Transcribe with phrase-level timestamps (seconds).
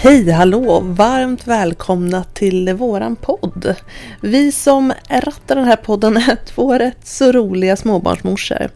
[0.00, 0.80] Hej hallå!
[0.80, 3.74] Varmt välkomna till våran podd.
[4.20, 8.70] Vi som rattar den här podden är två rätt så roliga småbarnsmorsor.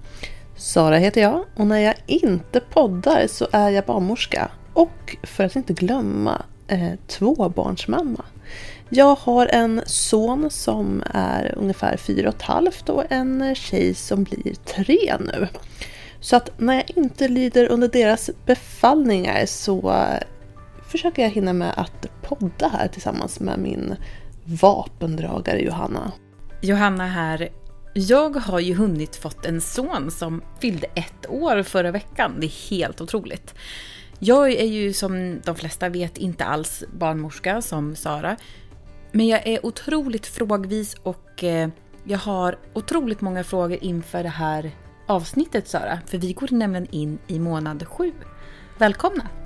[0.56, 4.50] Sara heter jag och när jag inte poddar så är jag barnmorska.
[4.72, 8.24] Och för att inte glömma, eh, tvåbarnsmamma.
[8.88, 14.24] Jag har en son som är ungefär fyra och ett halvt och en tjej som
[14.24, 15.48] blir tre nu.
[16.20, 19.94] Så att när jag inte lyder under deras befallningar så
[20.92, 23.96] försöker jag hinna med att podda här tillsammans med min
[24.44, 26.12] vapendragare Johanna.
[26.60, 27.48] Johanna här.
[27.94, 32.36] Jag har ju hunnit fått en son som fyllde ett år förra veckan.
[32.40, 33.54] Det är helt otroligt.
[34.18, 38.36] Jag är ju som de flesta vet inte alls barnmorska som Sara.
[39.12, 41.68] Men jag är otroligt frågvis och eh,
[42.04, 44.70] jag har otroligt många frågor inför det här
[45.06, 45.98] avsnittet Sara.
[46.06, 48.12] För vi går nämligen in i månad sju.
[48.78, 49.41] Välkomna!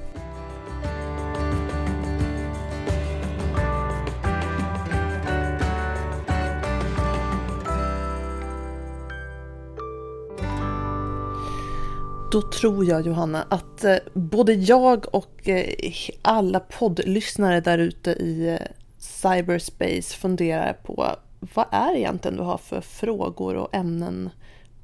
[12.37, 15.75] Då tror jag Johanna att eh, både jag och eh,
[16.23, 18.67] alla poddlyssnare där ute i eh,
[18.99, 21.17] cyberspace funderar på
[21.55, 24.31] vad är egentligen du har för frågor och ämnen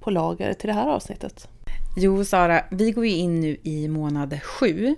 [0.01, 1.49] på lager till det här avsnittet?
[1.97, 4.95] Jo, Sara, vi går ju in nu i månad sju.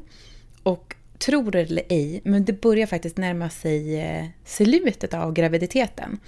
[0.62, 6.18] Och tror det eller ej, men det börjar faktiskt närma sig slutet av graviditeten.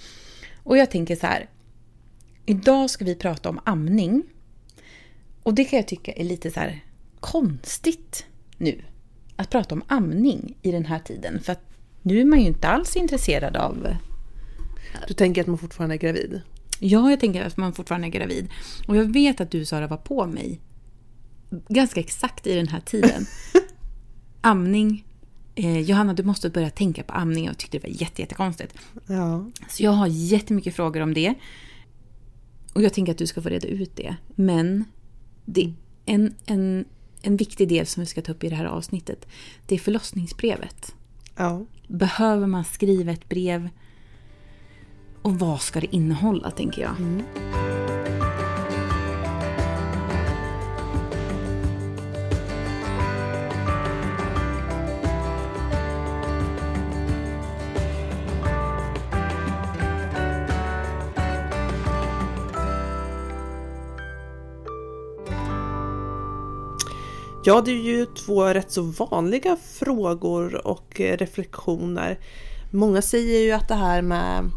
[0.63, 1.49] Och jag tänker så här.
[2.45, 4.23] Idag ska vi prata om amning.
[5.47, 6.83] Och det kan jag tycka är lite så här
[7.19, 8.25] konstigt
[8.57, 8.81] nu.
[9.35, 11.39] Att prata om amning i den här tiden.
[11.41, 11.61] För att
[12.01, 13.87] nu är man ju inte alls intresserad av...
[15.07, 16.41] Du tänker att man fortfarande är gravid?
[16.79, 18.49] Ja, jag tänker att man fortfarande är gravid.
[18.87, 20.59] Och jag vet att du Sara var på mig
[21.49, 23.25] ganska exakt i den här tiden.
[24.41, 25.05] amning.
[25.55, 27.45] Eh, Johanna, du måste börja tänka på amning.
[27.45, 28.73] Jag tyckte det var jättekonstigt.
[29.07, 29.45] Ja.
[29.69, 31.33] Så jag har jättemycket frågor om det.
[32.73, 34.15] Och jag tänker att du ska få reda ut det.
[34.35, 34.85] Men
[35.47, 35.73] det,
[36.05, 36.85] en, en,
[37.21, 39.27] en viktig del som vi ska ta upp i det här avsnittet,
[39.65, 40.95] det är förlossningsbrevet.
[41.35, 41.65] Ja.
[41.87, 43.69] Behöver man skriva ett brev?
[45.21, 46.97] Och vad ska det innehålla, tänker jag?
[46.99, 47.23] Mm.
[67.47, 72.19] Ja, det är ju två rätt så vanliga frågor och eh, reflektioner.
[72.71, 74.49] Många säger ju att det här med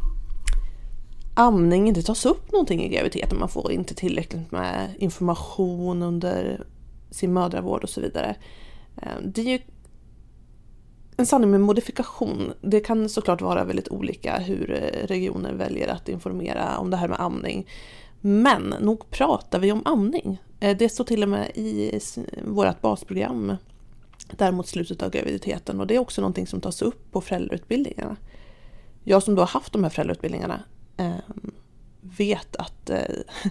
[1.35, 3.39] amning inte tas upp någonting i graviditeten.
[3.39, 6.67] Man får inte tillräckligt med information under
[7.11, 8.37] sin mödravård och så vidare.
[8.97, 9.59] Eh, det är ju
[11.17, 12.53] en sanning med modifikation.
[12.61, 17.09] Det kan såklart vara väldigt olika hur eh, regioner väljer att informera om det här
[17.09, 17.67] med amning.
[18.21, 20.39] Men nog pratar vi om amning.
[20.61, 22.01] Eh, det står till och med i
[22.45, 23.57] vårt basprogram
[24.37, 28.17] där mot slutet av graviditeten och det är också någonting som tas upp på föräldrautbildningarna.
[29.05, 30.63] Jag som då har haft de här föräldrautbildningarna
[30.97, 31.53] ehm,
[32.01, 33.01] vet att eh,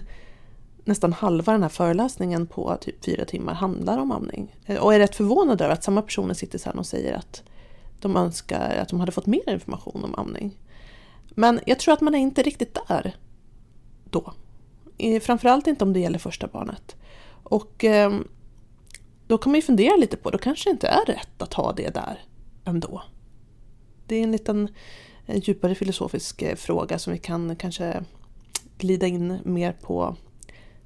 [0.84, 4.56] nästan halva den här föreläsningen på typ fyra timmar handlar om amning.
[4.66, 7.42] Eh, och är rätt förvånad över att samma personer sitter sen och säger att
[8.00, 10.58] de önskar att de hade fått mer information om amning.
[11.30, 13.16] Men jag tror att man är inte riktigt där
[14.10, 14.34] då.
[15.00, 16.96] Eh, framförallt inte om det gäller första barnet.
[17.42, 18.12] Och eh,
[19.26, 21.72] då kan man ju fundera lite på, då kanske det inte är rätt att ha
[21.72, 22.18] det där
[22.64, 23.02] ändå.
[24.06, 24.68] Det är en liten
[25.26, 28.04] eh, djupare filosofisk eh, fråga som vi kan kanske
[28.78, 30.16] glida in mer på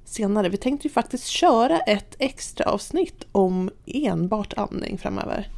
[0.05, 0.49] senare.
[0.49, 5.49] Vi tänkte ju faktiskt köra ett extra avsnitt om enbart amning framöver.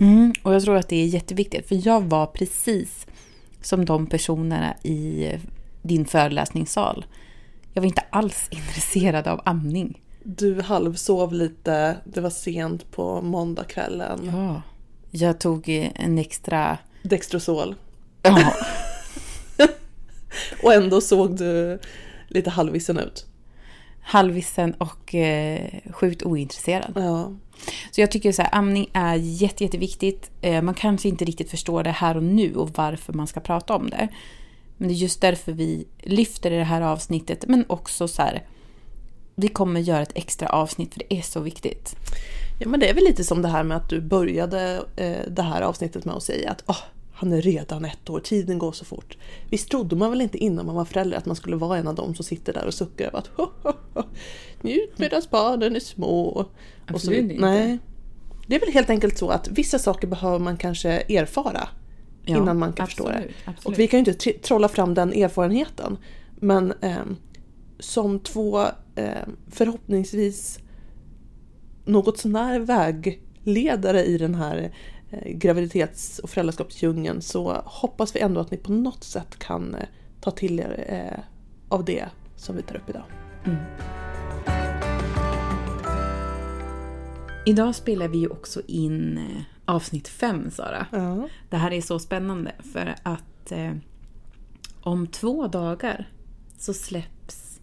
[0.00, 3.06] Mm, och jag tror att det är jätteviktigt, för jag var precis
[3.60, 5.30] som de personerna i
[5.82, 7.04] din föreläsningssal.
[7.76, 10.02] Jag var inte alls intresserad av amning.
[10.22, 14.30] Du halvsov lite, det var sent på måndagskvällen.
[14.32, 14.62] Ja.
[15.10, 16.78] Jag tog en extra...
[17.02, 17.74] Dextrosol.
[18.22, 18.54] Ja.
[20.62, 21.78] och ändå såg du
[22.28, 23.26] lite halvvissen ut.
[24.00, 26.92] Halvvissen och eh, sjukt ointresserad.
[26.96, 27.32] Ja.
[27.90, 30.30] Så jag tycker så här, amning är jätte, jätteviktigt.
[30.40, 33.74] Eh, man kanske inte riktigt förstår det här och nu och varför man ska prata
[33.74, 34.08] om det.
[34.76, 37.44] Men det är just därför vi lyfter i det här avsnittet.
[37.48, 38.46] Men också så här,
[39.34, 41.96] vi kommer göra ett extra avsnitt för det är så viktigt.
[42.60, 45.42] Ja men det är väl lite som det här med att du började eh, det
[45.42, 46.82] här avsnittet med att säga att oh,
[47.12, 49.16] han är redan ett år, tiden går så fort.
[49.50, 51.94] Visst trodde man väl inte innan man var förälder att man skulle vara en av
[51.94, 54.02] dem som sitter där och suckar över att ho, ho, ho,
[54.60, 56.46] njut medan barnen är små.
[56.86, 57.34] Absolut och så, inte.
[57.40, 57.78] Nej.
[58.46, 61.68] Det är väl helt enkelt så att vissa saker behöver man kanske erfara
[62.28, 63.14] Ja, innan man kan förstå det.
[63.14, 63.64] absolut, absolut.
[63.64, 65.96] Och vi kan ju inte tr- trolla fram den erfarenheten.
[66.40, 67.16] Men ehm,
[67.78, 68.60] som två
[68.94, 70.58] ehm, förhoppningsvis
[71.84, 74.72] något sånär vägledare i den här
[75.10, 79.86] eh, graviditets och föräldraskapsdjungeln så hoppas vi ändå att ni på något sätt kan eh,
[80.20, 81.20] ta till er eh,
[81.68, 82.04] av det
[82.36, 83.04] som vi tar upp idag.
[87.46, 90.86] Idag spelar vi ju också in eh, avsnitt fem, Sara.
[90.92, 91.28] Ja.
[91.50, 93.72] Det här är så spännande för att eh,
[94.80, 96.08] om två dagar
[96.58, 97.60] så släpps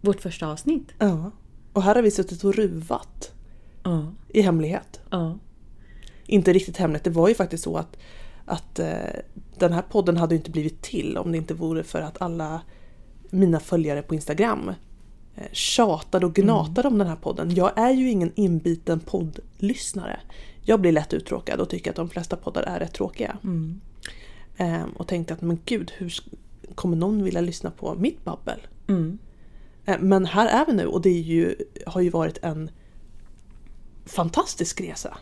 [0.00, 0.92] vårt första avsnitt.
[0.98, 1.30] ja.
[1.72, 3.32] Och här har vi suttit och ruvat
[3.82, 4.12] Ja.
[4.28, 5.00] i hemlighet.
[5.10, 5.38] Ja.
[6.26, 7.04] inte riktigt hemligt.
[7.04, 7.96] Det var ju faktiskt så att,
[8.44, 8.96] att eh,
[9.58, 12.60] den här podden hade inte blivit till om det inte vore för att alla
[13.30, 14.68] mina följare på Instagram
[15.36, 17.54] eh, tjatade och gnatade om den här podden.
[17.54, 20.20] Jag är ju ingen inbiten poddlyssnare.
[20.68, 23.38] Jag blir lätt uttråkad och tycker att de flesta poddar är rätt tråkiga.
[23.44, 23.80] Mm.
[24.56, 26.14] Ehm, och tänkte att men gud, hur
[26.74, 28.66] kommer någon vilja lyssna på mitt babbel?
[28.88, 29.18] Mm.
[29.86, 31.54] Eh, Men här är vi nu och det ju,
[31.86, 32.70] har ju varit en
[34.06, 35.18] fantastisk resa.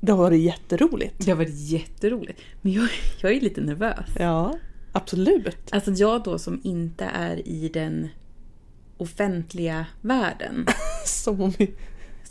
[0.00, 1.14] Det har varit jätteroligt.
[1.18, 2.40] Det har varit jätteroligt.
[2.62, 2.88] Men jag,
[3.20, 4.06] jag är lite nervös.
[4.18, 4.58] Ja,
[4.92, 5.72] absolut.
[5.72, 8.08] Alltså jag då som inte är i den
[8.96, 10.66] offentliga världen.
[11.06, 11.74] Som om vi...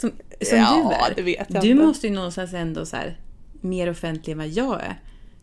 [0.02, 0.12] Som,
[0.42, 1.16] som Ja, du är.
[1.16, 1.84] det vet jag du inte.
[1.86, 3.20] måste ju någonstans ändå så här,
[3.62, 5.02] mer offentlig än vad jag är.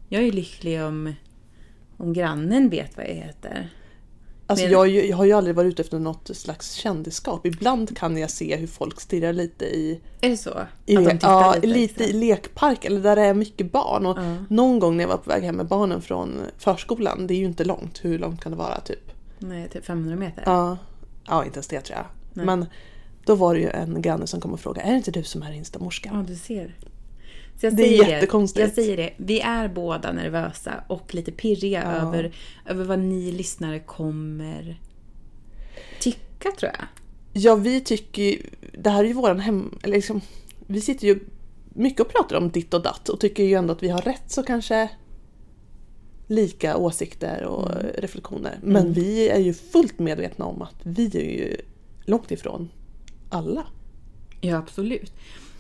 [0.08, 1.14] Jag är lycklig om,
[1.97, 3.70] om grannen vet vad jag heter.
[4.49, 7.47] Alltså Men- jag, har ju- jag har ju aldrig varit ute efter något slags kändisskap.
[7.47, 10.50] Ibland kan jag se hur folk stirrar lite i, Är det så?
[10.87, 14.06] i, Att de tittar ja, lite lite, i lekpark eller där det är mycket barn.
[14.06, 14.37] Och Ja.
[14.49, 17.44] Någon gång när jag var på väg hem med barnen från förskolan, det är ju
[17.44, 19.12] inte långt, hur långt kan det vara typ?
[19.38, 20.43] Nej, typ 500 meter.
[20.47, 20.79] Ja,
[21.26, 22.06] ja inte ens det tror jag.
[22.32, 22.47] Nej.
[22.47, 22.67] Men
[23.26, 25.43] då var det ju en granne som kom och frågade, är det inte du som
[25.43, 26.17] är instamorskan?
[26.17, 26.76] Ja, du ser.
[27.61, 28.61] Så jag Det är säger jättekonstigt.
[28.67, 29.11] Jag säger det.
[29.17, 31.93] Vi är båda nervösa och lite pirriga Ja.
[32.08, 32.32] över,
[32.67, 34.81] över vad ni lyssnare kommer
[36.00, 36.87] tycka, tror jag.
[37.32, 38.43] Ja, vi tycker ju,
[38.78, 40.20] det här är ju våran hem, eller liksom,
[40.67, 41.20] vi sitter ju
[41.69, 44.31] mycket och pratar om ditt och datt och tycker ju ändå att vi har rätt
[44.31, 44.90] så kanske
[46.26, 48.58] lika åsikter och reflektioner.
[48.62, 51.56] Men vi är ju fullt medvetna om att vi är ju
[52.05, 52.69] långt ifrån
[53.28, 53.67] alla.
[54.40, 55.12] Ja, absolut.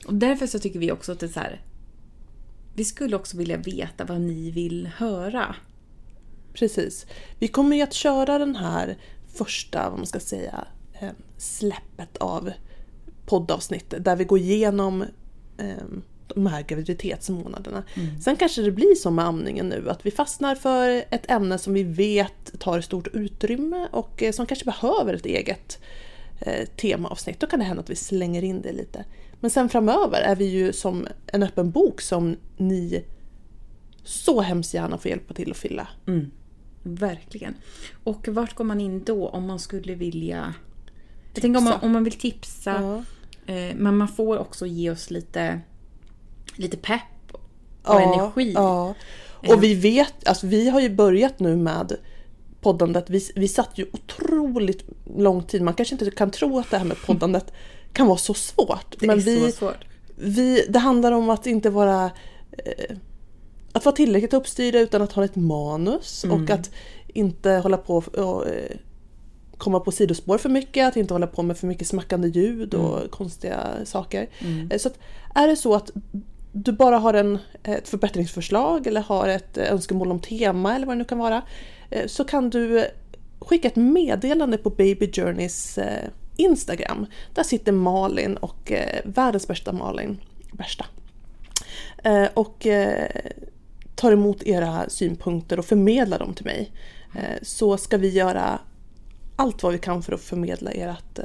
[0.06, 1.62] Och därför så tycker vi också att det är så här.
[2.74, 5.54] Vi skulle också vilja veta vad ni vill höra.
[6.52, 7.06] Precis.
[7.38, 8.98] Vi kommer ju att köra den här
[9.34, 10.66] första, vad man ska säga,
[11.00, 12.50] eh, släppet av
[13.26, 15.02] poddavsnittet där vi går igenom
[15.58, 15.84] eh,
[16.28, 17.82] de här graviditetsmånaderna.
[18.24, 21.74] Sen kanske det blir som med amningen nu, att vi fastnar för ett ämne som
[21.74, 25.78] vi vet tar stort utrymme och eh, som kanske behöver ett eget
[26.40, 27.40] eh, temaavsnitt.
[27.40, 29.04] Då kan det hända att vi slänger in det lite.
[29.40, 33.04] Men sen framöver är vi ju som en öppen bok som ni
[34.04, 35.88] så hemskt gärna får hjälpa till att fylla.
[36.06, 36.30] Mm.
[36.82, 37.54] Verkligen.
[38.04, 40.54] Och vart går man in då om man skulle vilja...
[41.34, 42.82] Jag tänker om man, om man vill tipsa.
[42.82, 43.54] Ja.
[43.54, 45.60] Eh, men man får också ge oss lite,
[46.56, 47.32] lite pepp
[47.82, 48.52] och energi.
[48.52, 48.94] Ja.
[49.48, 51.96] Och vi vet, alltså vi har ju börjat nu med
[52.60, 53.10] poddandet.
[53.10, 54.84] Vi, vi satt ju otroligt
[55.16, 55.62] lång tid.
[55.62, 57.52] Man kanske inte kan tro att det här med poddandet
[57.92, 58.96] kan vara så svårt.
[59.00, 59.84] Det men är vi, så svårt.
[60.16, 62.04] vi, det handlar om att inte vara
[62.52, 62.96] eh,
[63.72, 66.42] att vara tillräckligt uppstyrda utan att ha ett manus Mm.
[66.44, 66.70] och att
[67.06, 68.76] inte hålla på och eh,
[69.58, 72.96] komma på sidospår för mycket, att inte hålla på med för mycket smackande ljud och
[72.96, 73.08] Mm.
[73.08, 74.28] konstiga saker.
[74.70, 74.98] Eh, Så att,
[75.34, 75.90] är det så att
[76.52, 80.96] du bara har en, ett förbättringsförslag eller har ett eh, önskemål om tema eller vad
[80.96, 81.42] det nu kan vara
[81.90, 82.86] Eh, så kan du eh,
[83.38, 87.06] skicka ett meddelande på Baby Journeys eh, Instagram.
[87.34, 88.72] Där sitter Malin och
[89.04, 90.20] världens bästa Malin,
[90.52, 90.86] värsta,
[92.34, 92.66] och
[93.94, 96.72] tar emot era synpunkter och förmedlar dem till mig.
[97.42, 98.58] Så ska vi göra
[99.36, 101.18] allt vad vi kan för att förmedla ert,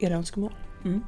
[0.00, 0.52] era önskemål.
[0.84, 1.02] Mm.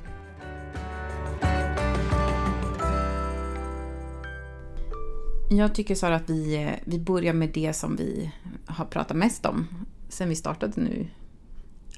[5.51, 8.31] Jag tycker Sara att vi, eh, vi börjar med det som vi
[8.67, 9.67] har pratat mest om
[10.09, 11.07] sen vi startade nu.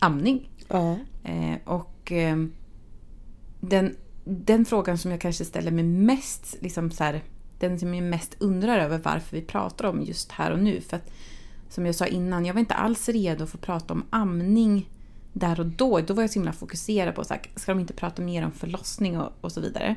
[0.00, 0.50] Amning.
[0.69, 0.99] Ja.
[1.25, 2.37] Eh, och eh,
[3.61, 7.23] den, den frågan som jag kanske ställer mig mest, liksom så här,
[7.59, 10.81] den som jag mest undrar över varför vi pratar om just här och nu.
[10.81, 11.11] För att
[11.69, 14.91] som jag sa innan, jag var inte alls redo för att prata om amning
[15.33, 16.00] där och då.
[16.00, 18.53] Då var jag så himla fokuserad på så här, ska de inte prata mer om
[18.53, 19.97] förlossning och, och så vidare.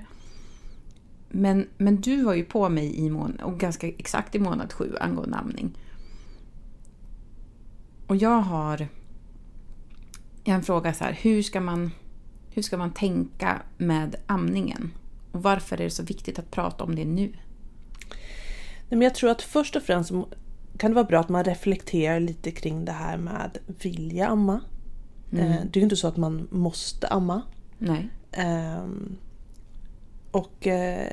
[1.30, 4.96] Men, men du var ju på mig i mån, och ganska exakt i månad sju
[5.02, 5.78] angående amning.
[8.08, 8.88] Och jag har
[10.44, 11.92] en fråga så här, hur ska man,
[12.52, 14.92] hur ska man tänka med amningen?
[15.32, 17.34] Och varför är det så viktigt att prata om det nu?
[18.90, 20.12] Men jag tror att först och främst
[20.78, 24.62] kan det vara bra att man reflekterar lite kring det här med vilja amma.
[25.32, 25.46] Mm.
[25.46, 27.42] Eh, Det är ju inte så att man måste amma.
[27.78, 28.10] Nej.
[30.32, 31.12] Och eh,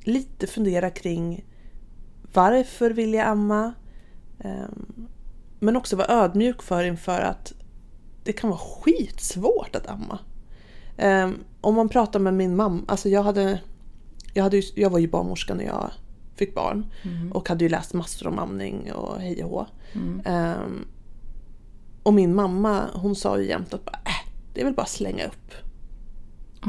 [0.00, 1.44] lite fundera kring
[2.32, 3.74] varför vill jag amma?
[4.38, 5.08] Ehm,
[5.60, 7.52] men också vara ödmjuk för inför att
[8.24, 10.18] det kan vara skitsvårt att amma.
[10.96, 13.60] Ehm, om man pratar med min mamma, alltså jag hade,
[14.34, 15.90] jag, hade ju, jag var ju barnmorska när jag
[16.36, 16.86] fick barn
[17.34, 19.66] och hade ju läst massor om amning och hej och hå.
[20.24, 20.86] Ehm,
[22.02, 24.88] och min mamma hon sa ju jämt att bara, äh, det är väl bara att
[24.88, 25.52] slänga upp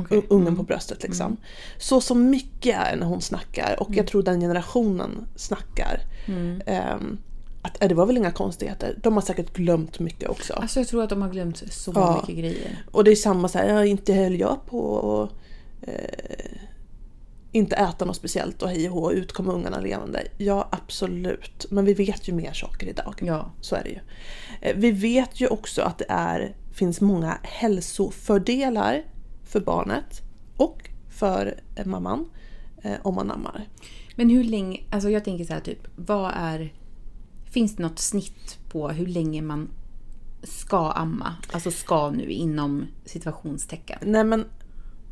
[0.09, 1.37] U- ungen på bröstet liksom.
[1.77, 6.01] Så som mycket är när hon snackar och jag tror den generationen snackar.
[6.65, 7.17] ehm,
[7.61, 8.99] att äh, det var väl inga konstigheter.
[9.03, 10.53] De har säkert glömt mycket också.
[10.53, 12.15] Alltså jag tror att de har glömt så Ja.
[12.21, 12.83] mycket grejer.
[12.91, 16.51] Och det är samma så här, ja, inte höll jag på att eh,
[17.51, 20.23] inte äta något speciellt och hej och hå, ut kom ungarna levande.
[20.37, 23.15] Ja absolut, men vi vet ju mer saker idag.
[23.21, 23.51] Ja.
[23.61, 23.99] Så är det ju.
[24.61, 29.03] Eh, Vi vet ju också att det är, finns många hälsofördelar
[29.49, 30.21] för barnet
[30.57, 32.25] och för eh, mamman
[32.81, 33.67] eh, om man ammar.
[34.15, 36.73] Men hur länge, alltså jag tänker så här typ, vad är...
[37.51, 39.69] Finns det något snitt på hur länge man
[40.43, 41.35] ska amma?
[41.51, 43.97] Alltså ska nu inom situationstecken.
[44.01, 44.45] Nej men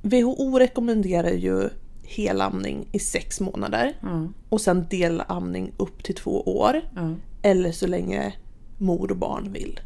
[0.01, 1.69] WHO rekommenderar ju
[2.03, 4.27] helamning i sex månader Ja.
[4.49, 6.81] och sen delamning upp till två år.
[6.95, 7.13] Ja.
[7.41, 8.33] Eller så länge
[8.77, 9.79] mor och barn vill.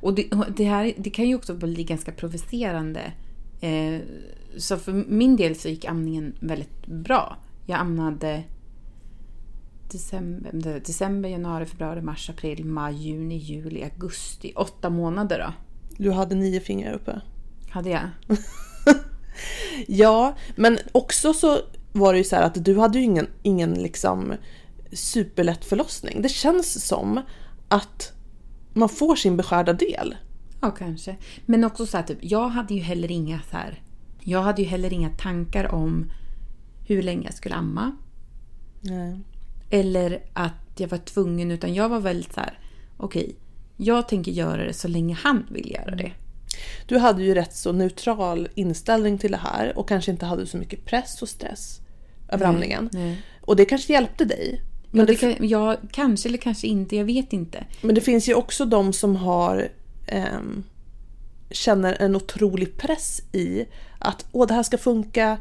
[0.00, 3.12] Och det, det här det kan ju också bli ganska provocerande.
[3.60, 4.00] Eh,
[4.56, 7.36] så för min del så gick amningen väldigt bra.
[7.66, 8.44] Jag ammade
[9.92, 14.52] december, december januari, februari, mars, april, maj, juni, juli, augusti.
[14.56, 15.52] Åtta månader då.
[15.96, 17.20] Du hade nio fingrar uppe.
[17.70, 18.08] Hade jag.
[19.86, 21.60] Ja, men också så
[21.92, 24.34] var det ju så här att du hade ju ingen, ingen liksom
[24.92, 26.22] superlätt förlossning.
[26.22, 27.20] Det känns som
[27.68, 28.12] att
[28.76, 30.16] man får sin beskärda del.
[30.60, 31.16] Ja, kanske.
[31.46, 33.82] Men också så här, typ, jag hade ju heller inga så här,
[34.20, 36.10] Jag hade ju heller inga tankar om
[36.86, 37.96] hur länge jag skulle amma.
[38.80, 39.18] Nej.
[39.70, 42.58] Eller att jag var tvungen, utan jag var väldigt så här,
[42.96, 43.36] okej,
[43.76, 46.12] jag tänker göra det så länge han vill göra det.
[46.86, 50.56] Du hade ju rätt så neutral inställning till det här och kanske inte hade så
[50.56, 51.80] mycket press och stress
[52.28, 52.90] över amningen.
[53.40, 54.62] Och det kanske hjälpte dig.
[54.96, 57.64] Men det kan, ja, kanske eller kanske inte, jag vet inte.
[57.80, 59.68] men det finns ju också de som har
[60.06, 60.64] ehm,
[61.50, 63.66] känner en otrolig press i
[63.98, 65.38] att Åh, det här ska funka.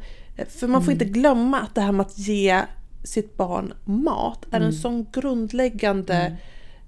[0.49, 2.61] För man får inte glömma att det här med att ge
[3.03, 6.37] sitt barn mat är en sån grundläggande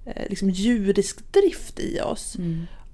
[0.06, 2.36] eh, liksom, djurisk drift i oss.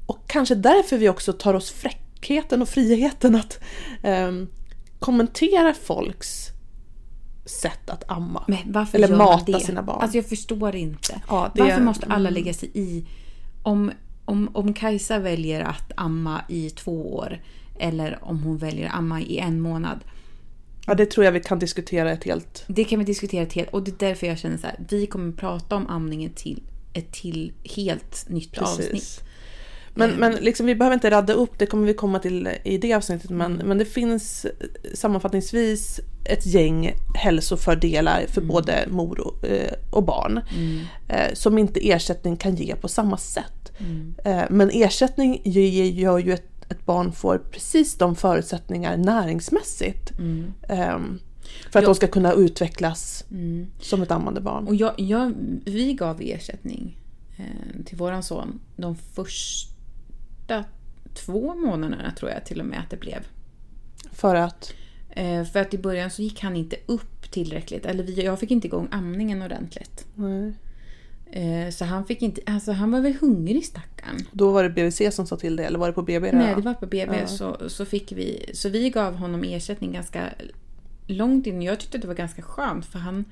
[0.07, 3.61] Och kanske därför vi också tar oss fräckheten och friheten att
[4.02, 4.49] ehm,
[4.99, 6.53] kommentera folks
[7.44, 8.44] sätt att amma.
[8.92, 10.00] Eller mata sina barn.
[10.02, 11.20] Alltså jag förstår inte.
[11.28, 13.04] Ja, det- Varför måste alla lägga sig i?
[13.62, 13.92] Om,
[14.24, 17.42] om, om Kajsa väljer att amma i två år
[17.78, 20.00] eller om hon väljer att amma i en månad.
[20.86, 22.64] Ja, det tror jag vi kan diskutera ett helt...
[22.66, 23.70] Det kan vi diskutera ett helt...
[23.70, 24.76] Och det är därför jag känner så här.
[24.88, 29.20] Vi kommer prata om amningen till ett till helt nytt avsnitt.
[29.94, 32.94] Men, men liksom, vi behöver inte radda upp, det kommer vi komma till i det
[32.94, 33.30] avsnittet.
[33.30, 34.46] Men, men det finns
[34.94, 40.40] sammanfattningsvis ett gäng hälsofördelar för både mor och, eh, och barn.
[41.08, 43.72] Eh, som inte ersättning kan ge på samma sätt.
[44.24, 50.12] Eh, men ersättning ge- gör ju att ett barn får precis de förutsättningar näringsmässigt.
[50.68, 51.18] ehm,
[51.72, 51.88] för att Ja.
[51.88, 53.24] de ska kunna utvecklas
[53.80, 54.66] som ett ammande barn.
[54.66, 55.32] Och jag, jag,
[55.64, 56.98] vi gav ersättning
[57.36, 59.74] eh, till våran son de första
[61.14, 63.26] två månaderna tror jag till och med att det blev.
[64.12, 64.72] För att...
[65.10, 67.86] Eh, för att i början så gick han inte upp tillräckligt.
[67.86, 70.06] Eller vi, jag fick inte igång amningen ordentligt.
[71.30, 74.16] Eh, så han fick inte, alltså han var väl hungrig stackarn.
[74.32, 76.32] Då var det BVC som sa till det, eller var det på BB?
[76.32, 77.16] Nej, det var på BB.
[77.20, 77.26] Ja.
[77.26, 80.32] Så, så fick vi, så vi gav honom ersättning ganska
[81.06, 81.62] långt in.
[81.62, 83.24] Jag tyckte det var ganska skönt för han,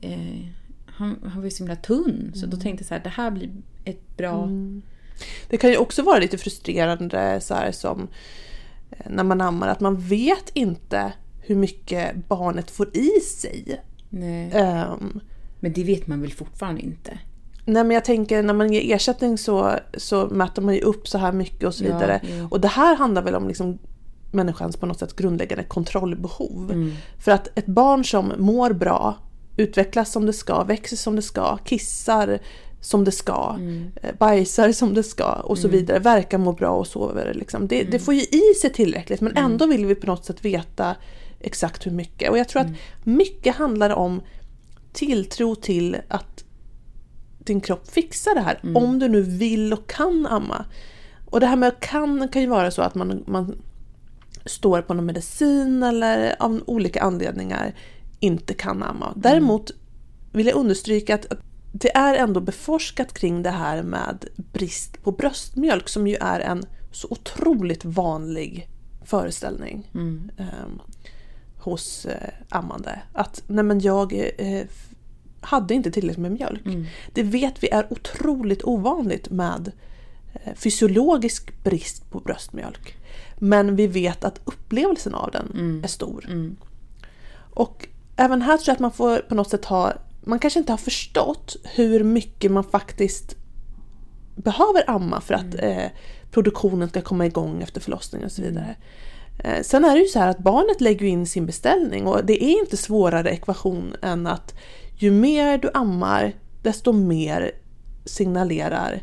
[0.00, 0.46] eh,
[0.86, 2.32] han, han var ju så himla tunn.
[2.34, 3.50] Så då tänkte jag så här, det här blir
[3.84, 4.48] ett bra...
[5.48, 8.08] Det kan ju också vara lite frustrerande så här, som
[8.90, 13.80] eh, när man ammar, att man vet inte hur mycket barnet får i sig.
[14.52, 15.20] Ehm,
[15.60, 17.18] Men det vet man väl fortfarande inte?
[17.64, 21.18] nej men jag tänker när man ger ersättning så, så mäter man ju upp så
[21.18, 22.20] här mycket och så Ja, vidare.
[22.22, 22.48] jo.
[22.50, 23.78] Och det här handlar väl om liksom
[24.32, 26.70] människans på något sätt grundläggande kontrollbehov.
[26.72, 26.92] Mm.
[27.18, 29.16] För att ett barn som mår bra,
[29.56, 32.38] utvecklas som det ska, växer som det ska, kissar
[32.82, 33.58] som det ska,
[34.02, 37.34] eh, bajsar som det ska och så vidare, verkar må bra och sover.
[37.34, 37.68] Liksom.
[37.68, 40.96] Det, det får ju i sig tillräckligt men ändå vill vi på något sätt veta
[41.40, 42.30] exakt hur mycket.
[42.30, 42.68] Och jag tror att
[43.04, 44.22] mycket handlar om
[44.92, 46.44] tilltro till att
[47.38, 48.60] din kropp fixar det här.
[48.76, 50.64] Om du nu vill och kan amma.
[51.26, 53.56] Och det här med kan kan ju vara så att man, man
[54.44, 57.74] står på någon medicin eller av olika anledningar
[58.20, 59.12] inte kan amma.
[59.16, 59.70] Däremot
[60.32, 61.26] vill jag understryka att
[61.72, 66.64] det är ändå beforskat kring det här med brist på bröstmjölk som ju är en
[66.92, 68.68] så otroligt vanlig
[69.04, 69.90] föreställning
[70.36, 70.46] eh,
[71.58, 73.02] hos eh, ammande.
[73.12, 74.66] Att nej men jag eh,
[75.40, 76.62] hade inte tillräckligt med mjölk.
[77.12, 79.72] Det vet vi är otroligt ovanligt med
[80.32, 82.96] eh, fysiologisk brist på bröstmjölk.
[83.38, 86.26] Men vi vet att upplevelsen av den är stor.
[87.54, 89.92] Och även här tror jag att man får på något sätt ha,
[90.24, 93.36] man kanske inte har förstått hur mycket man faktiskt
[94.36, 95.84] behöver amma för att eh,
[96.30, 98.76] produktionen ska komma igång efter förlossningen och så vidare.
[99.38, 102.44] Eh, sen är det ju så här att barnet lägger in sin beställning och det
[102.44, 104.54] är inte svårare ekvation än att
[104.98, 107.50] ju mer du ammar desto mer
[108.04, 109.02] signalerar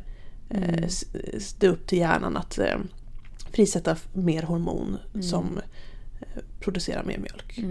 [0.49, 1.05] eh, s-
[1.59, 2.77] det upp till hjärnan att eh,
[3.51, 5.59] frisätta mer hormon som
[6.21, 7.57] eh, producerar mer mjölk.
[7.57, 7.63] Eh,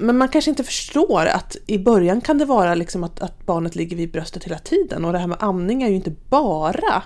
[0.00, 3.76] Men man kanske inte förstår att i början kan det vara liksom att, att barnet
[3.76, 7.02] ligger vid bröstet hela tiden och det här med amning är ju inte bara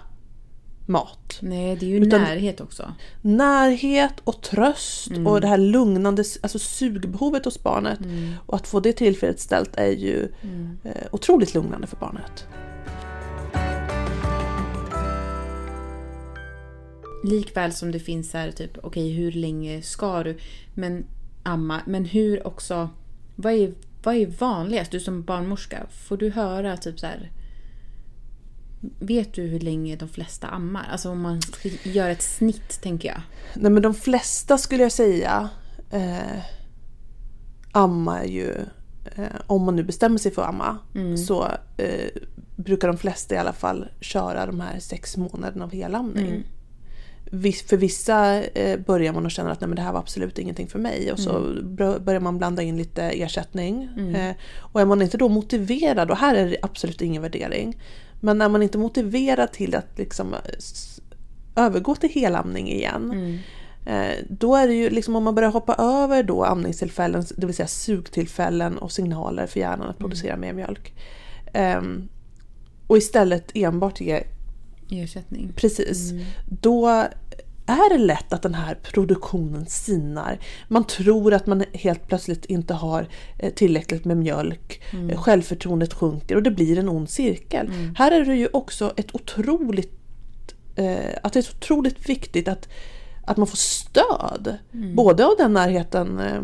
[0.87, 1.38] mat.
[1.40, 2.94] Nej, det är ju närhet också.
[3.22, 7.99] Närhet och tröst och det här lugnande alltså sugbehovet hos barnet.
[8.46, 10.28] Och att få det tillfredsställt är ju
[10.84, 12.46] eh, otroligt lugnande för barnet.
[17.25, 20.38] Likväl som det finns här typ, okej hur länge ska du
[20.75, 21.04] men
[21.50, 21.80] amma?
[21.87, 22.90] Men hur också,
[23.37, 24.90] vad är, vad är vanligast?
[24.90, 27.30] Du som barnmorska, får du höra typ så här
[28.99, 30.87] Vet du hur länge de flesta ammar?
[30.92, 31.40] Alltså om man
[31.83, 33.21] göra ett snitt tänker jag.
[33.54, 35.49] Nej men de flesta skulle jag säga
[35.90, 36.42] eh,
[37.73, 38.54] ammar ju,
[39.16, 40.78] eh, om man nu bestämmer sig för att amma,
[41.17, 42.08] så eh,
[42.56, 46.26] brukar de flesta i alla fall köra de här sex månaderna av helamning.
[46.26, 46.45] Viss-
[47.69, 50.69] För vissa eh, börjar man och känner att Nej, men det här var absolut ingenting
[50.69, 51.30] för mig och så
[51.63, 53.89] br- börjar man blanda in lite ersättning.
[54.15, 57.80] Eh, och är man inte då motiverad, och här är det absolut ingen värdering,
[58.21, 60.41] men är man inte motiverad till att liksom eh,
[61.65, 63.11] övergå till helamning igen
[63.87, 67.54] Eh, Då är det ju liksom om man börjar hoppa över då amningstillfällen, det vill
[67.56, 70.93] säga sugtillfällen och signaler för hjärnan att producera mer mjölk.
[71.52, 72.09] Ehm,
[72.87, 74.23] och istället enbart ge
[74.90, 75.52] Ersättning.
[75.56, 76.12] precis.
[76.48, 77.08] Då
[77.66, 80.38] är det lätt att den här produktionen sinar.
[80.68, 84.82] Man tror att man helt plötsligt inte har eh, tillräckligt med mjölk.
[85.10, 87.70] Eh, Självförtroendet sjunker och det blir en ond cirkel.
[87.96, 89.92] Här är det ju också ett otroligt
[90.76, 92.68] eh, att det är otroligt viktigt att,
[93.26, 94.58] att man får stöd.
[94.96, 96.42] Både av den närheten eh,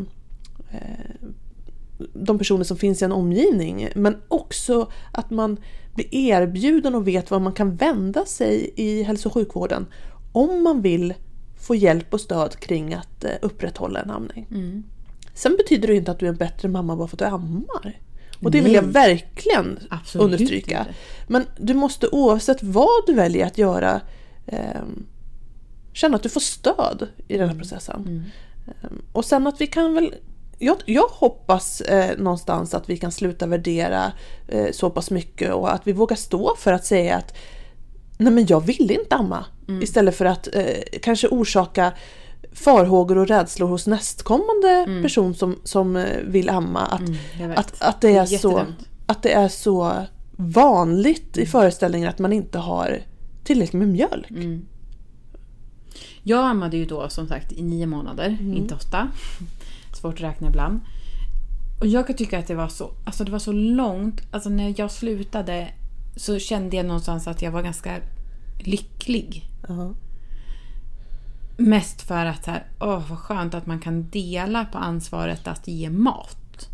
[2.12, 5.56] de personer som finns i en omgivning men också att man
[5.96, 9.86] blir erbjuden och vet var man kan vända sig i hälso och sjukvården
[10.32, 11.14] om man vill
[11.60, 14.46] få hjälp och stöd kring att eh, upprätthålla en amning.
[15.34, 18.00] Sen betyder det inte att du är en bättre mamma bara för att du ammar.
[18.42, 18.92] Och det vill jag Nej.
[18.92, 20.78] verkligen Absolut understryka.
[20.78, 20.94] inte.
[21.26, 24.00] Men du måste oavsett vad du väljer att göra
[24.46, 25.06] ehm,
[25.92, 28.24] känna att du får stöd i den här processen.
[28.66, 30.14] Ehm, och sen att vi kan väl
[30.58, 34.12] jag, jag hoppas eh, någonstans att vi kan sluta värdera
[34.48, 37.36] eh, så pass mycket och att vi vågar stå för att säga att
[38.18, 39.44] nej men jag vill inte amma.
[39.82, 41.92] Istället för att eh, kanske orsaka
[42.52, 46.80] farhågor och rädslor hos nästkommande person som, som eh, vill amma.
[46.80, 47.02] Att,
[47.38, 47.58] vet.
[47.58, 48.62] att, att, det Det är är så,
[49.06, 49.92] att det är så
[50.36, 53.00] vanligt i föreställningen att man inte har
[53.44, 54.30] tillräckligt med mjölk.
[56.22, 59.08] Jag ammade ju då som sagt i nio månader, inte åtta.
[60.06, 60.80] Svårt att räkna ibland.
[61.80, 64.22] Och jag kan tycka att det var så, alltså det var så långt.
[64.30, 65.68] Alltså när jag slutade
[66.16, 67.96] så kände jag någonstans att jag var ganska
[68.58, 69.50] lycklig.
[69.68, 69.94] Ja.
[71.56, 75.68] Mest för att så här, åh vad skönt att man kan dela på ansvaret att
[75.68, 76.68] ge mat.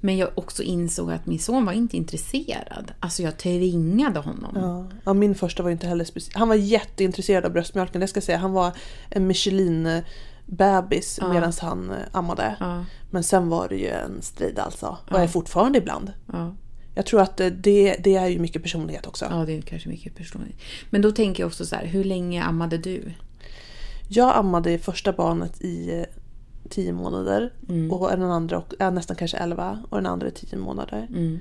[0.00, 2.92] Men jag också insåg att min son var inte intresserad.
[3.00, 4.52] Alltså jag tvingade honom.
[4.54, 4.86] Ja.
[5.04, 6.36] ja, min första var inte heller speciellt.
[6.36, 8.38] Han var jätteintresserad av bröstmjölken, det ska jag säga.
[8.38, 8.72] Han var
[9.10, 9.26] en
[10.46, 12.56] Michelin-bebis medan han eh, ammade.
[12.60, 14.98] Ja, Men sen var det ju en strid alltså.
[15.10, 16.12] Och är fortfarande ibland.
[16.32, 16.54] ja.
[16.94, 19.24] Jag tror att eh, det, det är ju mycket personlighet också.
[19.30, 20.56] Ja, det är kanske mycket personligt.
[20.90, 23.12] Men då tänker jag också så här, hur länge ammade du?
[24.08, 26.04] Jag ammade första barnet i eh,
[26.70, 27.52] tio månader.
[27.68, 27.92] Mm.
[27.92, 29.82] Och den andra, ja, nästan kanske elva.
[29.88, 31.06] Och den andra i tio månader.
[31.10, 31.38] Mm.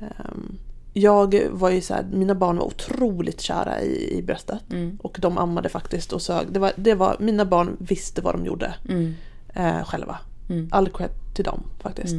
[0.00, 0.58] Ehm,
[0.92, 4.72] jag var ju så här, mina barn var otroligt kära i, i bröstet.
[4.72, 4.98] Mm.
[5.02, 6.46] Och de ammade faktiskt och sög.
[6.52, 9.14] Det var, det var, mina barn visste vad de gjorde Mm.
[9.54, 10.18] eh, själva.
[10.48, 10.68] Mm.
[10.72, 12.14] All cred till dem faktiskt.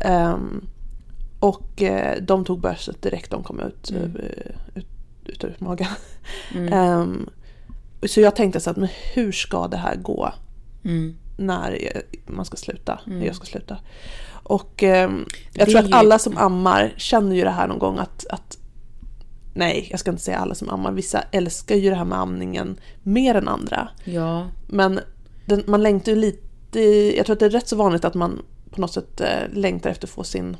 [0.00, 0.64] Ehm,
[1.40, 4.16] och eh, de tog bröstet direkt de kom ut, Mm.
[4.16, 4.86] eh, ut,
[5.24, 5.86] ut ur magen.
[6.72, 7.28] Ehm,
[8.08, 10.32] så jag tänkte så att men hur ska det här gå
[10.84, 11.16] Mm.
[11.36, 13.00] när jag- man ska sluta?
[13.04, 13.78] När jag ska sluta.
[14.48, 17.78] Och ehm, jag Det tror att ju- alla som ammar känner ju det här någon
[17.78, 18.58] gång att, att
[19.54, 20.92] Nej, jag ska inte säga alla som ammar.
[20.92, 23.88] Vissa älskar ju det här med amningen mer än andra.
[24.04, 25.00] Ja, Men
[25.46, 26.80] den, man längtar ju lite,
[27.16, 29.90] jag tror att det är rätt så vanligt att man på något sätt eh, längtar
[29.90, 30.56] efter att få sin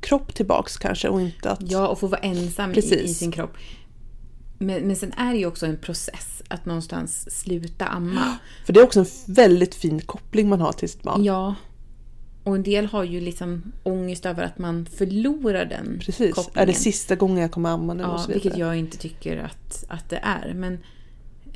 [0.00, 1.70] kropp tillbaks kanske och inte att...
[1.70, 3.50] ja, och få vara ensam i, i sin kropp.
[4.58, 8.38] Men, men sen är det ju också en process att någonstans sluta amma.
[8.66, 11.24] För det är också en väldigt fin koppling man har till sitt barn.
[11.24, 11.54] Ja.
[12.46, 16.34] Och en del har ju liksom ångest över att man förlorar den Precis.
[16.34, 16.62] kopplingen.
[16.62, 18.42] Är det sista gången jag kommer amma nu och Ja, så vidare.
[18.42, 20.54] vilket jag inte tycker att, att det är.
[20.54, 20.78] Men,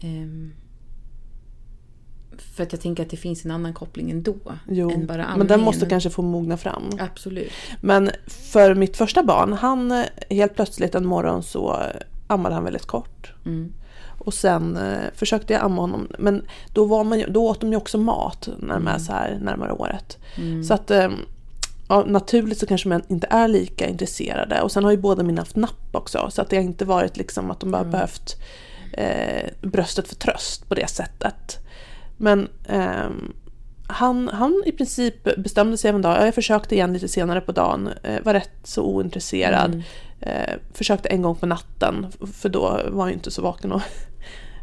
[0.01, 0.53] ehm,
[2.39, 4.37] för att jag tänker att det finns en annan koppling ändå.
[4.69, 6.83] Jo, än bara men den måste kanske få mogna fram.
[6.99, 7.53] Absolut.
[7.81, 11.83] Men för mitt första barn, han helt plötsligt en morgon så
[12.27, 13.33] ammade han väldigt kort.
[13.47, 13.73] Mm.
[14.21, 17.71] Och sen eh, försökte jag amma honom, men då, var man, ju- då åt de
[17.71, 20.19] ju också mat när de är så här närmare året.
[20.37, 20.65] Mm.
[20.65, 21.09] Så att eh,
[21.89, 24.63] ja, naturligt så kanske man inte är lika intresserade.
[24.63, 27.17] Och sen har ju båda mina haft napp också, så att det har inte varit
[27.17, 28.37] liksom att de bara behövt
[28.93, 31.59] eh, bröstet för tröst på det sättet.
[32.17, 33.33] Men ehm,
[33.87, 37.53] han, han i princip bestämde sig en dag, ja, jag försökte igen lite senare på
[37.53, 39.71] dagen, eh, var rätt så ointresserad.
[39.75, 39.83] Mm.
[40.21, 43.83] Eh, försökte en gång på natten, för då var jag inte så vaken och,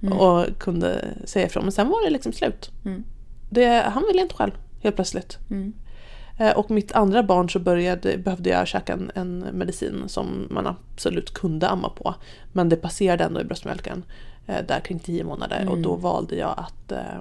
[0.02, 0.18] Mm.
[0.18, 1.64] och kunde säga ifrån.
[1.64, 2.72] Men sen var det liksom slut.
[2.86, 3.04] Mm.
[3.50, 5.38] Det, han ville inte själv, helt plötsligt.
[5.50, 5.74] Mm.
[6.40, 10.68] Eh, och mitt andra barn så började, behövde jag käka en, en medicin som man
[10.68, 12.16] absolut kunde amma på.
[12.54, 14.04] Men det passerade ändå i bröstmjölken
[14.48, 15.82] eh, där kring 10 månader och Mm.
[15.82, 17.18] då valde jag att, eh,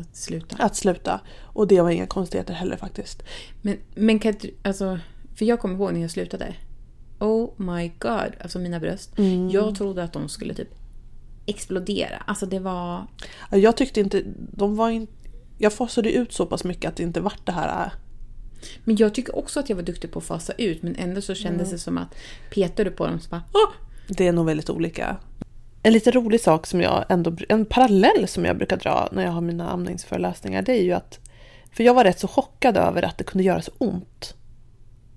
[0.00, 0.56] Att sluta.
[0.58, 1.20] att sluta.
[1.42, 3.22] Och det var inga konstigheter heller faktiskt.
[3.62, 4.98] Men, men kan du, alltså,
[5.34, 6.54] för jag kommer ihåg när jag slutade.
[7.18, 9.18] Oh my god, alltså mina bröst.
[9.18, 9.50] Mm.
[9.50, 10.68] Jag trodde att de skulle typ
[11.46, 12.22] explodera.
[12.26, 13.06] Alltså det var...
[13.50, 15.12] Ja, Jag tyckte inte, de var inte,
[15.58, 17.92] jag fasade ut så pass mycket att det inte vart det här äh,
[18.84, 21.34] Men jag tycker också att jag var duktig på att fasa ut men ändå så
[21.34, 22.14] kändes det som att
[22.54, 23.70] petade du på dem så bara Åh!
[24.08, 25.16] Det är nog väldigt olika.
[25.82, 29.32] En lite rolig sak som jag ändå, en parallell som jag brukar dra när jag
[29.32, 31.18] har mina amningsföreläsningar, det är ju att,
[31.72, 34.34] för jag var rätt så chockad över att det kunde göra så ont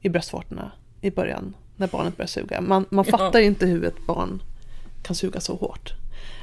[0.02, 2.62] i bröstvårtorna i början, när barnet börjar suga.
[2.62, 3.18] Man, man Ja.
[3.18, 4.42] fattar ju inte hur ett barn
[5.04, 5.94] kan suga så hårt.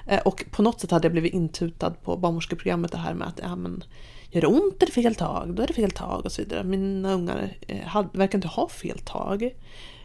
[0.07, 3.41] Eh, Och på något sätt hade jag blivit intutad på barnmorskeprogrammet det här med att
[3.43, 3.85] ja, men,
[4.31, 6.65] gör det ont är det fel tag, då är det fel tag och så vidare.
[6.65, 9.51] Mina ungar eh, hade, verkar inte ha fel tag.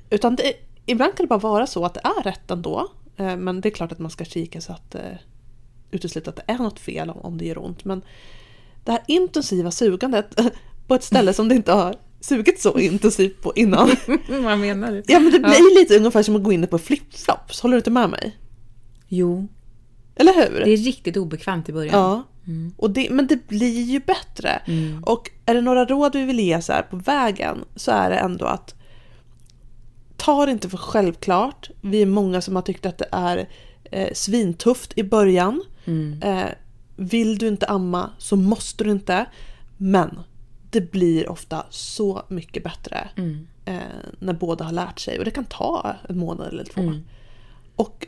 [0.10, 0.54] Utan det,
[0.86, 2.88] ibland kan det bara vara så att det är rätt ändå.
[3.18, 4.96] Eh, Men det är klart att man ska kika så att
[5.92, 7.86] utesluta att det är något fel om, om det gör ont.
[7.86, 8.02] Men
[8.84, 10.36] det här intensiva sugandet
[10.88, 13.90] på ett ställe som det inte har sugit så intensivt på innan.
[14.44, 15.04] Vad menar du?
[15.08, 17.92] Ja men det blir lite ungefär som att gå in på flipflops, håller du inte
[17.92, 18.38] med mig?
[19.08, 19.48] Jo,
[20.16, 20.60] Eller hur?
[20.66, 21.96] det är riktigt obekvämt i början.
[22.00, 22.24] Ja.
[22.78, 24.50] Och det, men det blir ju bättre.
[24.50, 25.04] Mm.
[25.04, 28.16] Och är det några råd vi vill ge så här på vägen så är det
[28.16, 28.76] ändå att
[30.18, 31.70] ta det inte för självklart.
[31.82, 33.50] Vi är många som har tyckt att det är
[33.84, 35.64] eh, svintufft i början.
[35.86, 36.22] Mm.
[36.24, 36.50] Eh,
[36.96, 39.26] vill du inte amma så måste du inte.
[39.78, 40.20] Men
[40.72, 43.48] det blir ofta så mycket bättre Mm.
[43.66, 43.80] eh,
[44.20, 45.20] när båda har lärt sig.
[45.20, 46.82] Och det kan ta en månad eller två.
[46.82, 47.04] Mm.
[47.76, 48.08] Och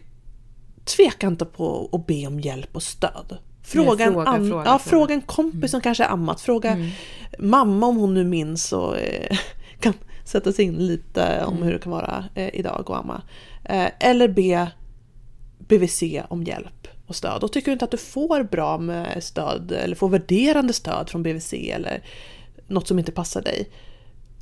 [0.86, 3.38] tveka inte på att be om hjälp och stöd.
[3.64, 5.14] Fråga, en, fråga, an- fråga, ja, fråga.
[5.14, 6.42] en kompis som kanske har ammat.
[6.42, 6.90] Fråga Mm.
[7.40, 9.38] mamma om hon nu minns och eh,
[9.80, 9.94] kan
[10.26, 11.64] sätta sig in lite om Mm.
[11.64, 13.22] hur det kan vara eh, idag och amma.
[13.64, 14.72] Eh, eller be
[15.60, 17.44] BVC om hjälp och stöd.
[17.44, 21.24] Och tycker du inte att du får bra med stöd eller får värderande stöd från
[21.24, 22.04] BVC eller
[22.68, 23.70] något som inte passar dig.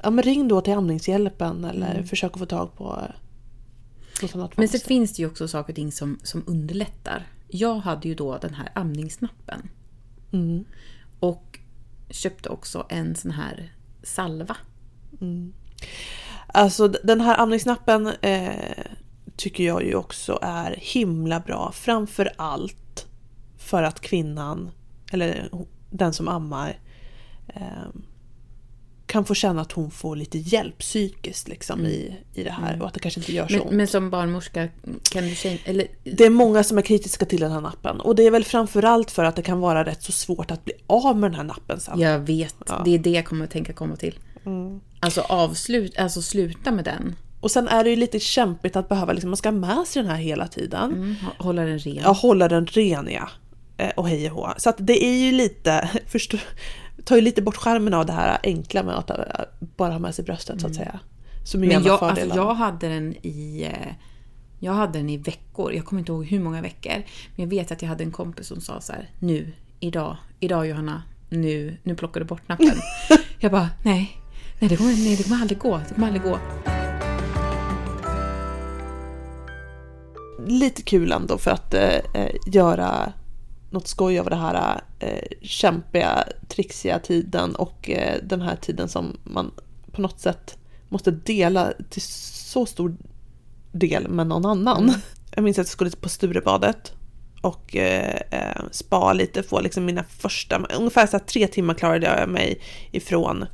[0.04, 3.00] Ja men ring då till Amningshjälpen eller försök att få tag på
[4.58, 4.88] Men så fönster.
[4.88, 7.28] finns det ju också saker och ting som, som underlättar.
[7.48, 9.70] Jag hade ju då den här amningsnappen.
[10.32, 10.66] Mm.
[11.20, 11.60] Och
[12.10, 14.58] köpte också en sån här salva.
[16.48, 18.84] Alltså d- den här amningsnappen eh,
[19.36, 21.72] tycker jag ju också är himla bra.
[21.76, 23.08] Framför allt
[23.58, 24.72] för att kvinnan,
[25.12, 25.50] eller
[25.90, 26.80] den som ammar,
[27.48, 27.88] eh,
[29.12, 32.88] kan få känna att hon får lite hjälp psykiskt liksom, i, i det här och
[32.88, 33.72] att det kanske inte gör så Men, ont.
[33.72, 34.68] men som barnmorska
[35.12, 35.58] kan du säga...
[35.66, 38.44] Eller, Det är många som är kritiska till den här nappen och det är väl
[38.44, 41.44] framförallt för att det kan vara rätt så svårt att bli av med den här
[41.44, 42.00] nappen sen.
[42.00, 42.82] jag vet, Ja.
[42.86, 44.20] det är det jag kommer att tänka komma till.
[44.46, 44.82] Mm.
[45.00, 47.16] Alltså avslut, alltså sluta med den.
[47.40, 50.02] och sen är det ju lite kämpigt att behöva, liksom, man ska ha med sig
[50.02, 50.92] den här hela tiden.
[50.92, 52.00] Mm, hå- hålla den ren.
[52.04, 53.30] Ja, hålla den ren ja.
[53.78, 54.54] Eh, Och hej och hå.
[54.58, 56.38] Så att det är ju lite, förstå,
[57.04, 59.12] tar ju lite bort skärmen av det här enkla med att
[59.78, 61.00] bara ha med sig bröstet så att säga.
[61.44, 63.64] Som är Men jag, alltså, jag hade den i...
[63.72, 63.94] eh,
[64.60, 65.74] Jag hade den i veckor.
[65.74, 66.94] Jag kommer inte ihåg hur många veckor.
[66.96, 67.04] Men
[67.36, 69.10] jag vet att jag hade en kompis som sa så här.
[69.20, 71.04] Nu, idag, idag Johanna.
[71.30, 72.72] Nu, nu plockar du bort nappen.
[73.40, 74.18] jag bara, nej.
[74.60, 75.78] Nej det, kommer, nej, det kommer aldrig gå.
[75.88, 76.38] Det kommer aldrig gå.
[80.48, 83.14] lite kul ändå för att eh, eh, göra
[83.72, 89.18] något skoj av det här eh, kämpiga, trixiga tiden och eh, den här tiden som
[89.24, 89.52] man
[89.92, 90.58] på något sätt
[90.90, 92.96] måste dela till så stor
[93.72, 94.94] del med någon annan.
[95.36, 96.94] Jag minns att jag skulle på Sturebadet
[97.42, 102.06] och eh, eh, spa lite, få liksom mina första, ungefär så här tre timmar klarade
[102.06, 103.46] jag mig ifrån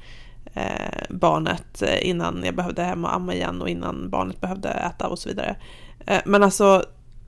[0.53, 5.08] eh, barnet eh, innan jag behövde hem och amma igen och innan barnet behövde äta
[5.08, 5.56] och så vidare.
[6.06, 6.84] Eh, men alltså,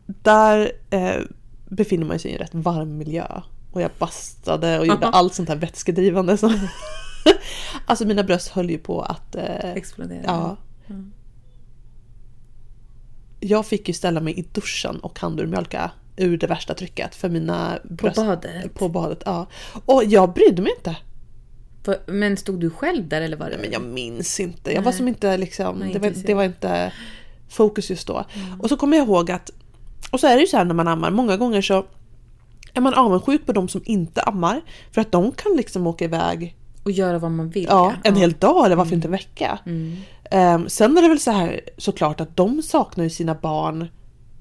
[0.06, 1.22] där eh,
[1.70, 3.42] befinner man sig i en rätt varm miljö.
[3.72, 6.38] Och jag bastade och gjorde allt sånt här vätskedrivande.
[6.38, 6.60] Som
[7.86, 9.36] alltså mina bröst höll ju på att...
[9.36, 10.24] Eh, Explodera.
[10.26, 10.58] ja.
[10.90, 11.12] Mm.
[13.40, 17.80] Jag fick ju ställa mig i duschen och handurmjölka ur det värsta trycket för mina
[17.84, 18.16] bröst...
[18.16, 18.74] badet?
[18.74, 19.48] På badet, ja.
[19.86, 20.98] Och jag brydde mig inte.
[22.06, 23.58] Men stod du själv där eller var det?
[23.58, 24.74] Men jag minns inte.
[24.74, 26.94] Jag var som inte liksom, Nej, det, var, det var inte
[27.50, 28.26] fokus just då.
[28.60, 29.52] Och så kommer jag ihåg att,
[30.12, 31.86] och så är det ju så här när man ammar, många gånger så
[32.74, 34.62] är man avundsjuk på de som inte ammar.
[34.92, 37.66] För att de kan liksom åka iväg Och göra vad man vill.
[37.70, 38.98] ja, en hel dag eller varför Mm.
[38.98, 39.60] inte en vecka.
[40.32, 43.88] Ehm, sen är det väl så här såklart att de saknar ju sina barn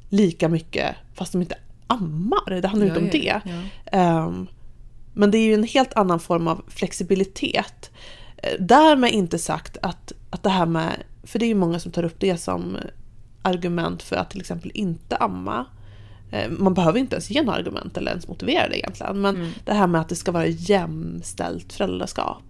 [0.09, 1.54] lika mycket fast de inte
[1.87, 2.61] ammar.
[2.61, 3.50] Det handlar ju Ja, inte om ja, det.
[3.50, 3.98] ja.
[3.98, 4.46] Ehm,
[5.14, 7.90] men det är ju en helt annan form av flexibilitet.
[8.37, 11.92] Eh, Därmed inte sagt att, att det här med, för det är ju många som
[11.92, 12.76] tar upp det som
[13.42, 15.66] argument för att till exempel inte amma.
[16.31, 19.20] Eh, Man behöver inte ens ge några argument eller ens motivera det egentligen.
[19.20, 22.42] Men det här med att det ska vara jämställt föräldraskap.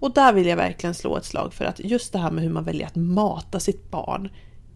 [0.00, 2.50] Och där vill jag verkligen slå ett slag för att just det här med hur
[2.50, 4.28] man väljer att mata sitt barn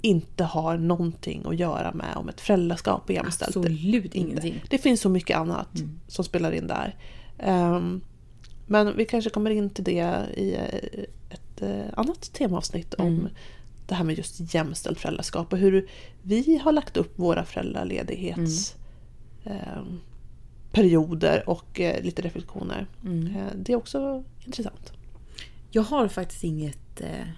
[0.03, 3.57] inte har någonting att göra med om ett föräldraskap är jämställt.
[3.57, 4.19] Absolut inte.
[4.19, 4.63] ingenting.
[4.71, 5.69] Det finns så mycket annat
[6.09, 6.95] som spelar in där.
[7.39, 8.01] Ehm,
[8.67, 13.29] men vi kanske kommer in till det i eh, ett eh, annat temaavsnitt om
[13.87, 15.89] det här med just jämställt föräldraskap och hur
[16.23, 18.75] vi har lagt upp våra föräldraledighets
[19.45, 20.01] ehm,
[20.73, 22.87] perioder och eh, lite reflektioner.
[23.05, 24.93] Eh, det är också intressant.
[25.71, 27.01] Jag har faktiskt inget...
[27.01, 27.29] Eh,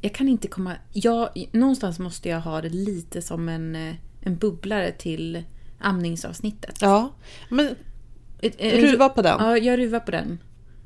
[0.00, 0.76] jag kan inte komma...
[0.92, 5.42] Jag, någonstans måste jag ha det lite som en, en bubblare till
[5.78, 6.78] amningsavsnittet.
[6.80, 7.12] Ja,
[7.48, 7.74] men
[8.58, 9.40] ruva på den.
[9.40, 10.38] Ja, jag ruvar på den.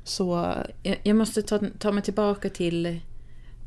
[0.03, 2.99] Så Jag, jag måste ta, ta mig tillbaka till,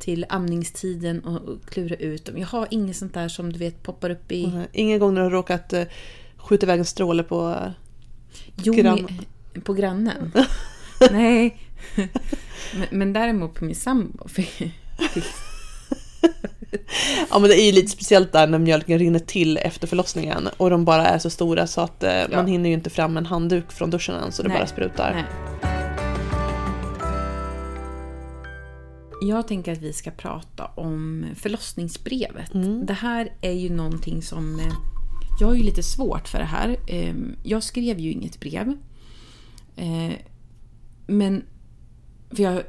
[0.02, 2.38] till amningstiden och, klura ut dem.
[2.38, 4.44] Jag har inget sånt där som du vet poppar upp i...
[4.44, 5.84] eh, ingen gång när du har råkat eh,
[6.36, 7.70] skjuta iväg en stråle på eh,
[8.56, 9.02] Jo, Grann.
[9.54, 10.32] med- på grannen.
[11.12, 11.56] Nej.
[12.74, 14.26] Men, men däremot på min sambo.
[17.30, 20.70] Ja men det är ju lite speciellt där när mjölken rinner till efter förlossningen och
[20.70, 23.72] de bara är så stora så att eh, man hinner ju inte fram en handduk
[23.72, 25.12] från duschen än så det Nej, bara sprutar.
[25.14, 25.81] nej.
[29.28, 32.54] Jag tänker att vi ska prata om förlossningsbrevet.
[32.54, 32.86] Mm.
[32.86, 34.58] Det här är ju någonting som...
[34.60, 34.72] eh,
[35.40, 36.76] Jag har ju lite svårt för det här.
[36.86, 38.72] Eh, Jag skrev ju inget brev.
[39.76, 40.12] Eh,
[41.06, 41.42] Men...
[42.30, 42.62] För jag,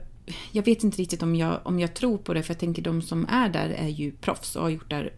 [0.52, 3.02] jag vet inte riktigt om jag, om jag tror på det, för jag tänker de
[3.02, 5.14] som är där är ju proffs och har gjort det här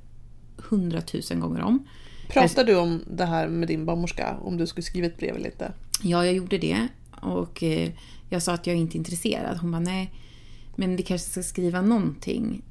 [0.58, 1.88] hundratusen gånger om.
[2.30, 4.38] Pratar du om det här med din barnmorska?
[4.42, 5.74] Om du skulle skriva ett brev eller inte?
[6.02, 6.88] Ja, jag gjorde det.
[7.22, 7.92] Och eh,
[8.30, 9.58] jag sa att jag inte är intresserad.
[9.58, 10.14] Hon bara, nej,
[10.76, 12.62] men vi kanske ska skriva någonting.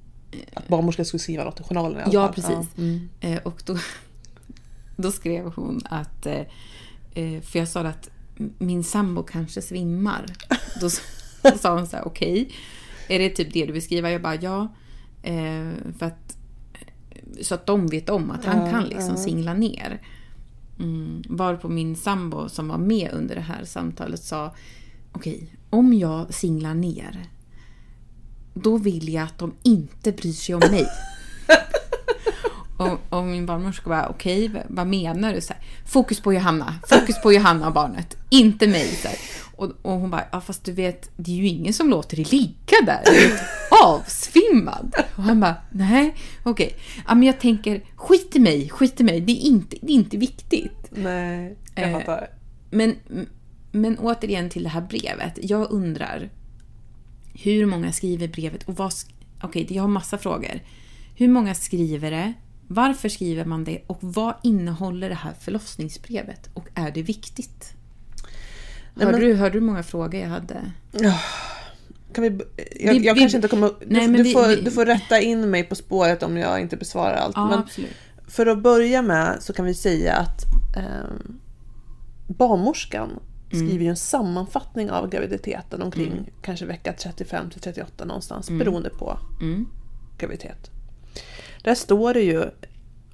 [0.54, 2.34] Att barnmorskan skulle skriva något i journalen i alla Ja, fall.
[2.34, 2.78] precis.
[2.78, 3.08] Mm.
[3.20, 3.76] Eh, och då,
[4.96, 6.40] då skrev hon att, eh,
[7.14, 8.10] eh, för jag sa att
[8.58, 10.26] min sambo kanske svimmar.
[10.80, 10.88] Då,
[11.42, 12.50] då sa hon så här, okej,
[13.08, 14.10] är det typ det du vill skriva?
[14.10, 14.74] Jag bara, ja.
[15.98, 16.36] För att,
[17.40, 19.16] så att de vet om att han Ja, kan liksom ja.
[19.16, 20.02] singla ner.
[20.78, 24.54] Mm, varpå min sambo som var med under det här samtalet sa,
[25.12, 27.22] okej, om jag singlar ner,
[28.54, 30.86] då vill jag att de inte bryr sig om mig.
[32.76, 35.40] Och, och min barnmorska bara, okej, v- vad menar du?
[35.40, 38.86] Så här, fokus på Johanna, fokus på Johanna och barnet, inte mig.
[38.86, 39.16] Så här.
[39.56, 42.24] Och, och hon bara, ja fast du vet, det är ju ingen som låter dig
[42.24, 43.02] ligga där,
[43.84, 44.94] avsvimmad.
[45.16, 46.76] Och han bara, nej, okej.
[47.08, 49.96] Ja men jag tänker, skit i mig, skit i mig, det är inte, det är
[49.96, 50.86] inte viktigt.
[50.90, 52.28] Nej, jag Eh, fattar.
[52.70, 52.96] Men,
[53.72, 55.38] men återigen till det här brevet.
[55.42, 56.30] Jag undrar
[57.34, 58.92] hur många skriver brevet och vad...
[59.42, 60.60] Okej, jag har massa frågor.
[61.16, 62.32] Hur många skriver det?
[62.68, 63.80] Varför skriver man det?
[63.86, 66.50] Och vad innehåller det här förlossningsbrevet?
[66.54, 67.74] Och är det viktigt?
[68.94, 70.72] Nej, hörde, men- du, hörde du många frågor jag hade?
[72.14, 72.28] Kan vi,
[72.80, 73.68] jag Vi- jag vi- kanske inte kommer...
[73.68, 77.14] Du, Nej, du, får, du får rätta in mig på spåret om jag inte besvarar
[77.16, 77.36] allt.
[77.36, 77.90] Ja, men absolut.
[78.28, 80.44] för att börja med så kan vi säga att
[80.76, 81.10] eh,
[82.26, 83.10] barnmorskan.
[83.54, 86.24] Skriver ju en sammanfattning av graviditeten omkring Mm.
[86.42, 89.66] kanske vecka 35 till 38 någonstans beroende på Mm.
[90.18, 90.70] graviditet.
[91.62, 92.44] Där står det ju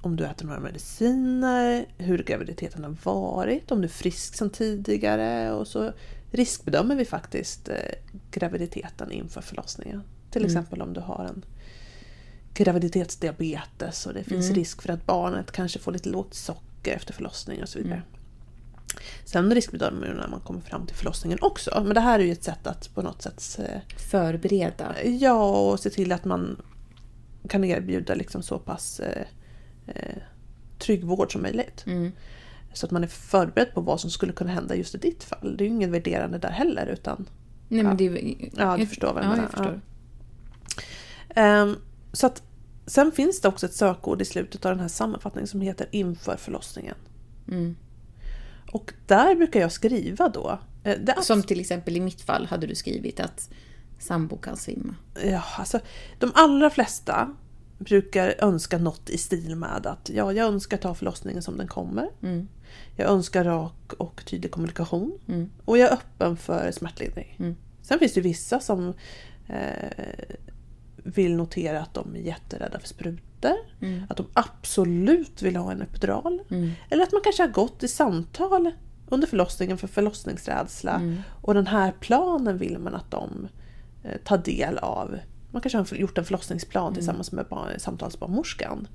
[0.01, 5.51] om du äter några mediciner, hur graviditeten har varit, om du är frisk som tidigare
[5.51, 5.91] och så
[6.31, 7.75] riskbedömer vi faktiskt eh,
[8.31, 10.03] graviditeten inför förlossningen.
[10.31, 11.45] Till exempel om du har en
[12.53, 17.61] graviditetsdiabetes och det finns risk för att barnet kanske får lite lågt socker efter förlossning
[17.61, 18.01] och så vidare.
[19.25, 21.81] Sen riskbedömer vi när man kommer fram till förlossningen också.
[21.85, 24.95] Men det här är ju ett sätt att på något sätt eh, Förbereda.
[25.03, 26.61] Ja, och se till att man
[27.49, 29.25] kan erbjuda liksom så pass eh,
[29.87, 30.15] eh,
[30.79, 31.83] trygg vård som möjligt.
[31.85, 32.11] Mm.
[32.73, 35.57] Så att man är förberedd på vad som skulle kunna hända just i ditt fall.
[35.57, 36.85] Det är ju inget värderande där heller.
[36.87, 37.29] Utan,
[37.67, 39.43] Nej, men det, är- Ja, du förstår vad jag ja, menar.
[39.43, 39.81] Jag förstår.
[41.35, 41.75] Ehm,
[42.13, 42.43] så att,
[42.85, 46.37] sen finns det också ett sökord i slutet av den här sammanfattningen som heter inför
[46.37, 46.95] förlossningen.
[47.47, 47.75] Mm.
[48.71, 50.59] Och där brukar jag skriva då.
[50.83, 53.49] eh, Som till exempel i mitt fall hade du skrivit att
[53.99, 54.95] sambo kan svimma.
[55.25, 55.79] Ja, alltså,
[56.19, 57.35] de allra flesta
[57.79, 62.09] brukar önska något i stil med att ja, jag önskar ta förlossningen som den kommer.
[62.23, 62.47] Mm.
[62.95, 65.19] Jag önskar rak och tydlig kommunikation.
[65.27, 65.49] Mm.
[65.65, 67.35] Och jag är öppen för smärtlindring.
[67.39, 67.55] Mm.
[67.81, 68.93] Sen finns det vissa som
[69.47, 69.89] eh,
[70.95, 73.25] vill notera att de är jätterädda för sprutor.
[73.81, 74.03] Mm.
[74.09, 76.41] Att de absolut vill ha en epidural.
[76.49, 76.71] Mm.
[76.89, 78.71] Eller att man kanske har gått i samtal
[79.09, 80.95] under förlossningen för förlossningsrädsla.
[80.95, 81.17] Mm.
[81.41, 83.47] Och den här planen vill man att de
[84.03, 85.17] eh, tar del av.
[85.51, 86.95] Man kanske har gjort en förlossningsplan Mm.
[86.95, 88.87] tillsammans med barn, samtalsbarnmorskan.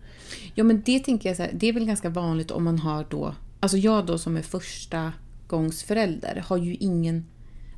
[0.55, 3.07] Ja, men det tänker jag så här, det är väl ganska vanligt om man har
[3.11, 3.35] då...
[3.61, 5.13] Alltså jag då som är första
[5.47, 7.27] gångs förälder har ju ingen...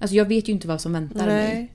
[0.01, 1.75] Alltså jag vet ju inte vad som väntar mig.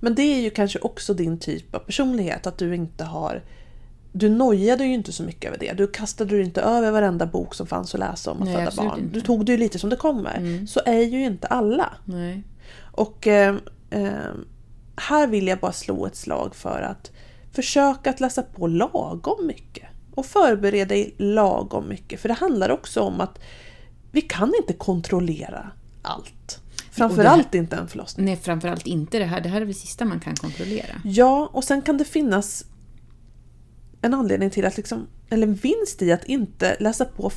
[0.00, 2.46] Men det är ju kanske också din typ av personlighet.
[2.46, 3.42] Att du inte har...
[4.16, 5.72] Du nojade ju inte så mycket över det.
[5.72, 8.76] Du kastade ju inte över varenda bok som fanns att läsa om att Nej, föda
[8.76, 8.86] barn.
[8.86, 9.00] inte.
[9.00, 9.12] Mm.
[9.12, 10.66] Du tog det ju lite som det kommer.
[10.66, 11.92] Så är ju inte alla.
[12.04, 12.42] Nej.
[12.80, 13.56] Och eh,
[13.90, 14.08] eh,
[14.96, 17.10] här vill jag bara slå ett slag för att
[17.52, 19.88] försöka att läsa på lagom mycket.
[20.14, 22.20] Och förbereda dig lagom mycket.
[22.20, 23.38] För det handlar också om att
[24.12, 25.70] vi kan inte kontrollera
[26.02, 26.60] allt.
[26.90, 28.26] Framförallt inte en förlossning.
[28.26, 29.40] Nej, framförallt inte det här.
[29.40, 31.00] Det här är det sista man kan kontrollera.
[31.04, 32.64] Ja, och sen kan det finnas
[34.04, 37.30] en anledning till att liksom, eller en vinst i att inte läsa på,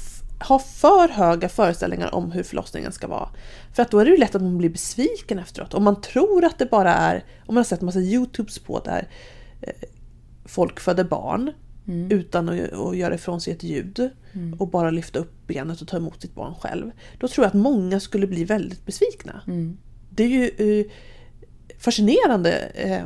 [0.48, 3.30] ha för höga föreställningar om hur förlossningen ska vara.
[3.74, 5.74] För att då är det ju lätt att man blir besviken efteråt.
[5.74, 9.08] Om man tror att det bara är, om man har sett massa YouTubes på där
[9.62, 9.74] eh,
[10.46, 11.52] folk föder barn
[12.10, 14.10] utan att, att göra ifrån sig ett ljud
[14.60, 16.92] och bara lyfta upp benet och ta emot sitt barn själv.
[17.20, 19.42] Då tror jag att många skulle bli väldigt besvikna.
[19.48, 19.78] Mm.
[20.10, 20.86] Det är ju eh,
[21.78, 23.06] fascinerande eh,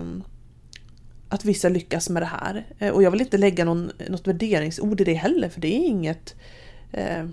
[1.31, 2.65] att vissa lyckas med det här.
[2.79, 5.87] Eh, och jag vill inte lägga någon, något värderingsord i det heller för det är
[5.87, 6.35] inget
[6.91, 7.25] eh,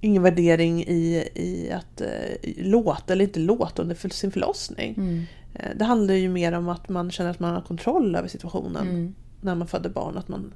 [0.00, 2.08] ingen värdering i, i att eh,
[2.56, 4.94] låta eller inte låta under sin förlossning.
[4.96, 5.26] Mm.
[5.54, 8.88] Eh, det handlar ju mer om att man känner att man har kontroll över situationen
[8.88, 9.14] Mm.
[9.40, 10.18] när man föder barn.
[10.18, 10.52] Att man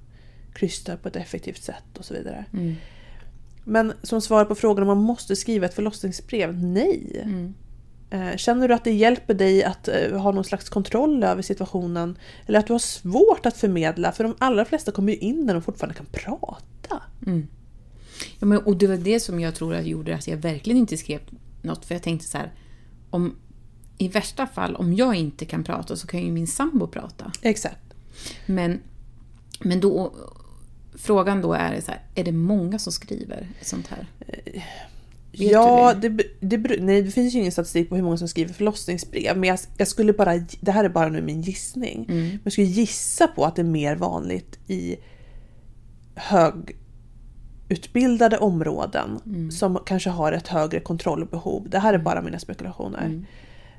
[0.55, 2.45] krystar på ett effektivt sätt och så vidare.
[2.53, 2.75] Mm.
[3.65, 7.21] Men som svar på frågan om man måste skriva ett förlossningsbrev, nej.
[7.25, 7.55] Mm.
[8.11, 12.19] Eh, Känner du att det hjälper dig att eh, ha någon slags kontroll över situationen?
[12.47, 14.12] Eller att du har svårt att förmedla?
[14.12, 17.03] För de allra flesta kommer ju in när de fortfarande kan prata.
[17.27, 17.47] Mm.
[18.38, 20.97] Ja, men, och det var det som jag tror att gjorde att jag verkligen inte
[20.97, 21.21] skrev
[21.62, 21.85] något.
[21.85, 22.53] För jag tänkte så här,
[23.11, 23.37] om,
[23.99, 27.33] i värsta fall, om jag inte kan prata så kan ju min sambo prata.
[27.43, 27.95] Exakt.
[28.47, 28.81] Men,
[29.61, 30.14] men då,
[30.95, 34.07] frågan då är så här, är det många som skriver sånt här?
[35.38, 36.09] Vet ja, det,
[36.40, 39.37] det, bero- nej, det finns ju ingen statistik på hur många som skriver förlossningsbrev.
[39.37, 42.07] Men jag, jag skulle bara, det här är bara nu min gissning.
[42.11, 42.29] Mm.
[42.29, 44.97] Men jag skulle gissa på att det är mer vanligt i
[47.69, 49.50] högutbildade områden Mm.
[49.50, 51.69] som kanske har ett högre kontrollbehov.
[51.71, 53.04] Det här är bara mina spekulationer.
[53.04, 53.25] Mm.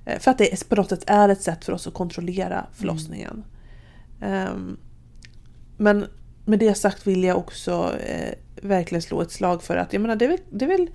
[0.05, 3.43] Eh, För att det på något sätt är ett sätt för oss att kontrollera förlossningen.
[4.21, 4.77] Ehm,
[5.77, 6.05] men
[6.45, 10.15] med det sagt vill jag också eh, verkligen slå ett slag för att jag menar,
[10.15, 10.89] det, är väl, det är väl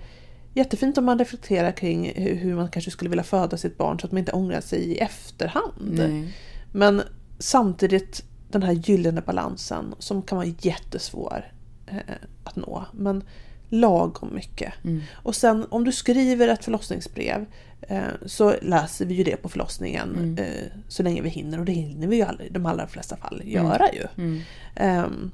[0.55, 4.07] jättefint om man reflekterar kring hur, hur man kanske skulle vilja föda sitt barn så
[4.07, 5.73] att man inte ångrar sig i efterhand.
[5.79, 6.35] Nej.
[6.73, 7.03] Men
[7.39, 11.53] samtidigt den här gyllene balansen som kan vara jättesvår
[11.87, 11.97] eh,
[12.45, 12.85] att nå.
[12.93, 13.25] Men
[13.69, 14.73] lagom mycket.
[14.85, 15.03] Mm.
[15.13, 17.47] Och sen om du skriver ett förlossningsbrev,
[17.83, 20.39] eh, så läser vi ju det på förlossningen Mm.
[20.39, 23.17] eh, så länge vi hinner och det hinner vi ju alla, i de allra flesta
[23.17, 24.07] fall göra ju.
[24.17, 24.41] Mm.
[24.77, 25.31] Ehm,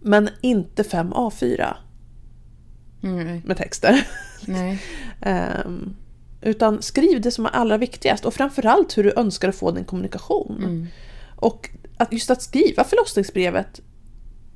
[0.00, 1.76] men inte fem A4
[3.02, 3.42] Mm.
[3.44, 4.06] med texter.
[5.20, 5.96] Ehm,
[6.40, 9.84] utan skriv det som är allra viktigast och framförallt hur du önskar att få din
[9.84, 10.56] kommunikation.
[10.58, 10.86] Mm.
[11.36, 13.80] Och att just att skriva förlossningsbrevet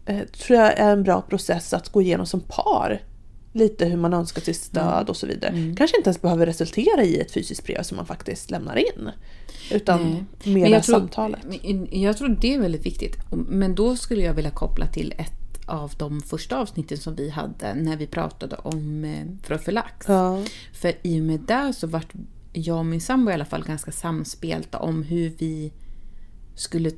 [0.07, 3.03] eh, tror jag är en bra process att gå igenom som par.
[3.53, 5.51] Lite hur man önskar sitt stöd och så vidare.
[5.51, 5.77] Mm.
[5.77, 9.11] Kanske inte ens behöver resultera i ett fysiskt brev som man faktiskt lämnar in.
[9.71, 11.41] Utan mer samtalet.
[11.91, 13.17] jag tror det är väldigt viktigt.
[13.49, 15.40] Men då skulle jag vilja koppla till ett
[15.71, 20.09] av de första avsnitten som vi hade när vi pratade om eh, profylax.
[20.09, 20.43] Ja.
[20.73, 22.13] För i och med det så vart
[22.53, 25.73] jag och min sambo i alla fall ganska samspelta om hur vi
[26.55, 26.91] skulle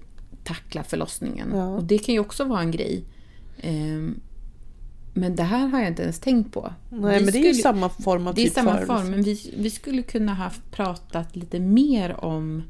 [0.45, 1.51] tackla förlossningen.
[1.55, 1.67] Ja.
[1.69, 3.05] Och det kan ju också vara en grej.
[3.61, 4.21] Ehm,
[5.15, 6.73] men det här har jag inte ens tänkt på.
[6.91, 9.03] Nej Vi men det är ju skulle- samma form av det är typ samma förberedelse.
[9.05, 12.63] form, men vi, vi skulle kunna ha pratat lite mer om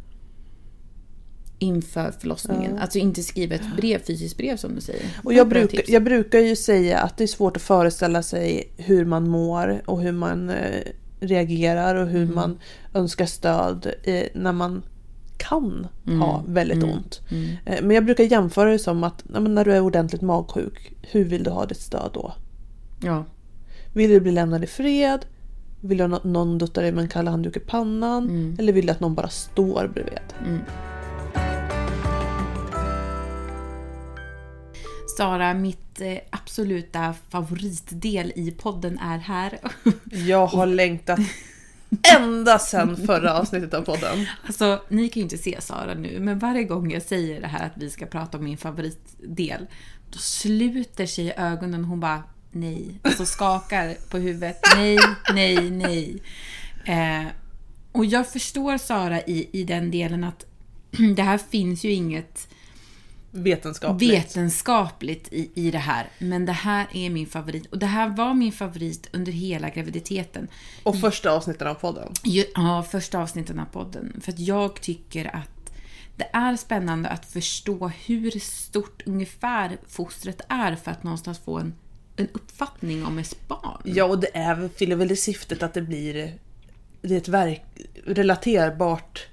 [1.62, 2.78] inför förlossningen.
[2.78, 5.02] Alltså inte skriva ett brev, fysiskt brev som du säger.
[5.24, 5.88] Och jag, tips.
[5.88, 10.02] jag brukar ju säga att det är svårt att föreställa sig hur man mår och
[10.02, 10.82] hur man eh,
[11.20, 12.34] reagerar och hur Mm.
[12.34, 12.58] man
[12.94, 14.82] önskar stöd eh, när man
[15.36, 15.86] kan
[16.20, 17.20] ha väldigt ont.
[17.30, 17.56] Mm.
[17.66, 21.24] Eh, men jag brukar jämföra det som att ja, när du är ordentligt magsjuk, hur
[21.24, 22.32] vill du ha ditt stöd då?
[23.02, 23.24] Ja.
[23.92, 25.26] Vill du bli lämnad i fred?
[25.80, 28.24] Vill du att någon duttar dig med en kall handduk i pannan?
[28.24, 28.56] Mm.
[28.58, 30.18] Eller vill du att någon bara står bredvid?
[35.16, 39.58] Sara, mitt eh, absoluta favoritdel i podden är här.
[40.04, 41.20] Jag har längtat
[42.16, 44.26] ända sedan förra avsnittet av podden.
[44.46, 47.66] Alltså, ni kan ju inte se Sara nu, men varje gång jag säger det här
[47.66, 49.66] att vi ska prata om min favoritdel,
[50.10, 53.00] då sluter sig ögonen hon bara nej.
[53.02, 54.58] Alltså skakar på huvudet.
[54.76, 54.98] Nej,
[55.34, 56.22] nej, nej.
[56.84, 57.26] Eh,
[57.92, 60.46] och jag förstår Sara i, i den delen att
[61.16, 62.48] det här finns ju inget
[63.34, 64.12] Vetenskapligt.
[64.12, 66.08] vetenskapligt i, i det här.
[66.18, 67.66] Men det här är min favorit.
[67.66, 70.48] Och det här var min favorit under hela graviditeten.
[70.82, 72.12] Och första avsnitten av podden.
[72.24, 74.20] Ja, första avsnitten av podden.
[74.20, 75.72] För att jag tycker att
[76.16, 81.74] det är spännande att förstå hur stort ungefär fostret är för att någonstans få en,
[82.16, 83.82] en uppfattning om ens barn.
[83.84, 86.38] Ja, och det är, fyller väl det syftet att det blir
[87.02, 87.64] det är ett verk,
[88.06, 89.26] relaterbart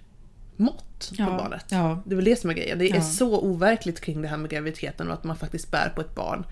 [0.56, 1.66] mått på Ja, barnet.
[1.70, 2.04] ja.
[2.06, 2.80] Det är väl det som är grejen.
[2.80, 3.02] Det är Ja.
[3.02, 6.46] så overkligt kring det här med graviditeten och att man faktiskt bär på ett barn.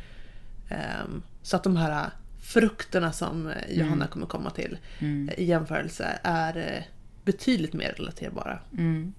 [0.69, 2.09] Ehm, så att de här
[2.41, 4.07] frukterna som eh, Johanna Mm.
[4.07, 6.85] kommer komma till eh, i jämförelse är
[7.23, 8.59] betydligt mer relaterbara.
[8.77, 9.13] Mm.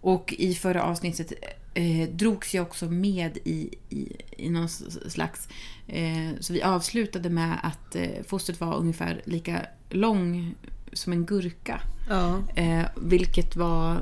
[0.00, 1.32] Och i förra avsnittet
[1.74, 5.48] eh, drogs jag också med i, i, i någon slags...
[5.86, 10.54] Eh, så vi avslutade med att eh, fostret var ungefär lika lång
[10.92, 11.80] som en gurka.
[12.08, 12.42] Ja.
[12.56, 13.98] Eh, vilket var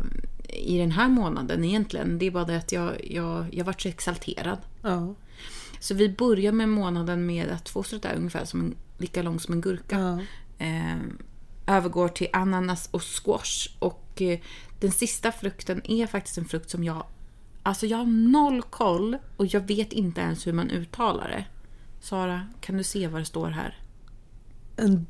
[0.53, 2.18] i den här månaden egentligen.
[2.18, 4.59] Det är bara det att jag, jag, jag vart så exalterad.
[4.82, 5.14] Ja.
[5.80, 9.55] Så vi börjar med månaden med att fostret är ungefär som en, lika lång som
[9.55, 9.98] en gurka.
[9.98, 10.20] Ja.
[10.66, 10.96] Eh,
[11.66, 13.68] övergår till ananas och squash.
[13.78, 14.40] Och eh,
[14.80, 17.07] den sista frukten är faktiskt en frukt som jag...
[17.62, 21.44] Alltså jag har noll koll och jag vet inte ens hur man uttalar det.
[22.00, 23.78] Sara, kan du se vad det står här?
[24.76, 25.07] En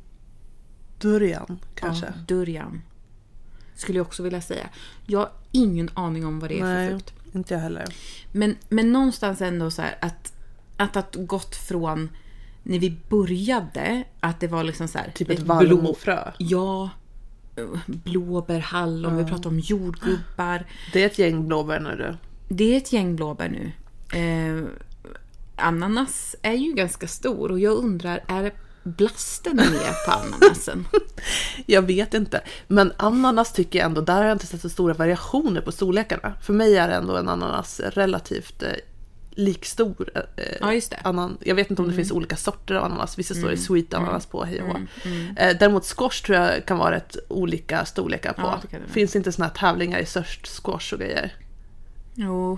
[0.99, 2.05] durian kanske.
[2.05, 2.81] Ja, durian.
[3.75, 4.69] Skulle jag också vilja säga.
[5.05, 7.13] Jag har ingen aning om vad det är för Nej, frukt.
[7.33, 7.85] inte jag heller.
[8.31, 10.33] Men, men någonstans ändå så här att,
[10.77, 12.09] att ha gått från
[12.63, 15.11] när vi började, att det var liksom så här...
[15.15, 16.31] Typ ett blå- vallmofrö.
[16.37, 16.89] Ja.
[17.85, 20.65] Blåbär, hallon, vi pratar om jordgubbar.
[20.93, 22.17] Det är ett gäng blåbär nu du.
[22.55, 23.71] Det är ett gäng blåbär nu.
[24.19, 24.63] Eh,
[25.55, 28.53] ananas är ju ganska stor och jag undrar, är
[28.83, 30.85] blasten med på ananasen?
[31.65, 32.41] Jag vet inte.
[32.67, 36.33] Men ananas tycker jag ändå, där har jag inte sett så stora variationer på storlekarna.
[36.41, 38.69] För mig är ändå en ananas relativt eh,
[39.31, 40.09] likstor.
[40.15, 40.99] Eh, Ja, just det.
[41.03, 43.19] Anan, jag vet inte om det finns olika sorter av ananas.
[43.19, 44.77] Vissa står det sweet ananas på, hej och hå.
[45.37, 48.41] eh, Däremot squash tror jag kan vara rätt olika storlekar på.
[48.41, 51.35] Ja, det det finns inte såna här tävlingar i störst squash och grejer.
[52.15, 52.57] Jo.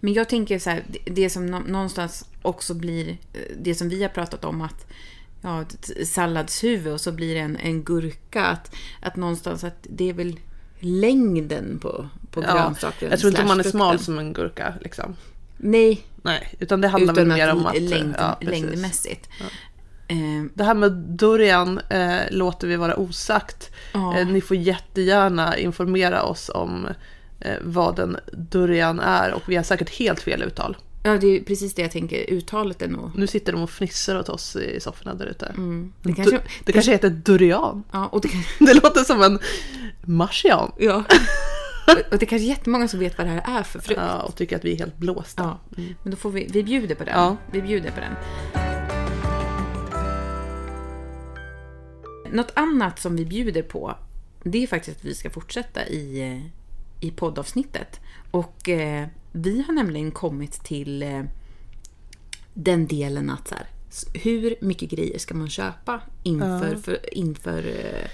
[0.00, 4.02] Men jag tänker så här, det- som nå- någonstans också blir eh, det som vi
[4.02, 4.86] har pratat om att
[5.42, 8.44] ja, ett salladshuvud och så blir det en, en gurka.
[8.46, 10.40] Att, att någonstans att det är väl
[10.80, 13.10] längden på, på Ja, grönsaken.
[13.10, 14.74] jag tror inte man är smal som en gurka.
[14.80, 15.16] Liksom.
[15.56, 17.82] Nej, Nej, utan det handlar väl utan mer om att...
[17.82, 19.28] längd, ja, längdmässigt.
[20.08, 20.16] Eh,
[20.54, 23.70] Det här med durian eh, låter vi vara osagt.
[23.92, 24.18] Ja.
[24.18, 26.86] Eh, ni får jättegärna informera oss om
[27.40, 30.76] eh, vad en durian är och vi har säkert helt fel uttal.
[31.02, 32.30] Ja, det är precis det jag tänker.
[32.32, 33.10] Uttalet är nog...
[33.18, 35.46] Nu sitter de och fnissar åt oss i sofforna där ute.
[35.46, 35.92] Mm.
[36.02, 37.84] Det kanske, Du- det kanske heter durian.
[37.92, 39.38] ja, och det, kan- Det låter som en
[40.04, 40.72] marsian.
[40.78, 41.04] ja.
[42.10, 44.00] Och- det är kanske är jättemånga som vet vad det här är för frukt.
[44.06, 45.42] Ja, och tycker att vi är helt blåsta.
[45.42, 45.58] Ja,
[46.02, 47.14] men då får vi, vi bjuder på den.
[47.18, 47.36] Ja.
[47.52, 48.14] Vi bjuder på den.
[52.32, 53.94] Något annat som vi bjuder på,
[54.42, 58.00] det är faktiskt att vi ska fortsätta i, eh, i poddavsnittet.
[58.30, 61.22] Och eh, vi har nämligen kommit till eh,
[62.54, 63.66] den delen att så här,
[64.14, 68.08] hur mycket grejer ska man köpa inför, för, inför eh,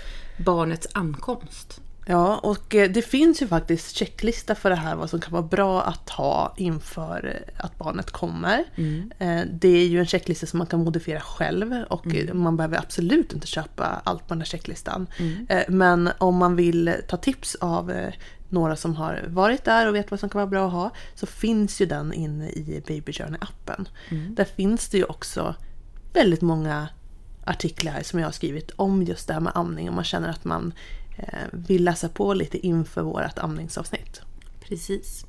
[0.44, 1.80] barnets ankomst?
[2.08, 5.42] Ja, och eh, det finns ju faktiskt checklista för det här vad som kan vara
[5.42, 8.64] bra att ha inför eh, att barnet kommer.
[9.18, 12.78] Eh, Det är ju en checklista som man kan modifiera själv och eh, man behöver
[12.78, 15.06] absolut inte köpa allt på den här checklistan.
[15.48, 17.90] Eh, Men om man vill ta tips av
[18.48, 21.26] några som har varit där och vet vad som kan vara bra att ha så
[21.26, 23.88] finns ju den inne i Baby Journey-appen.
[24.10, 25.54] Där finns det ju också
[26.12, 26.88] väldigt många
[27.44, 30.44] artiklar som jag har skrivit om just det här med amning om man känner att
[30.44, 30.72] man
[31.16, 34.20] eh, vill läsa på lite inför vårt amningsavsnitt.
[34.60, 35.26] Precis.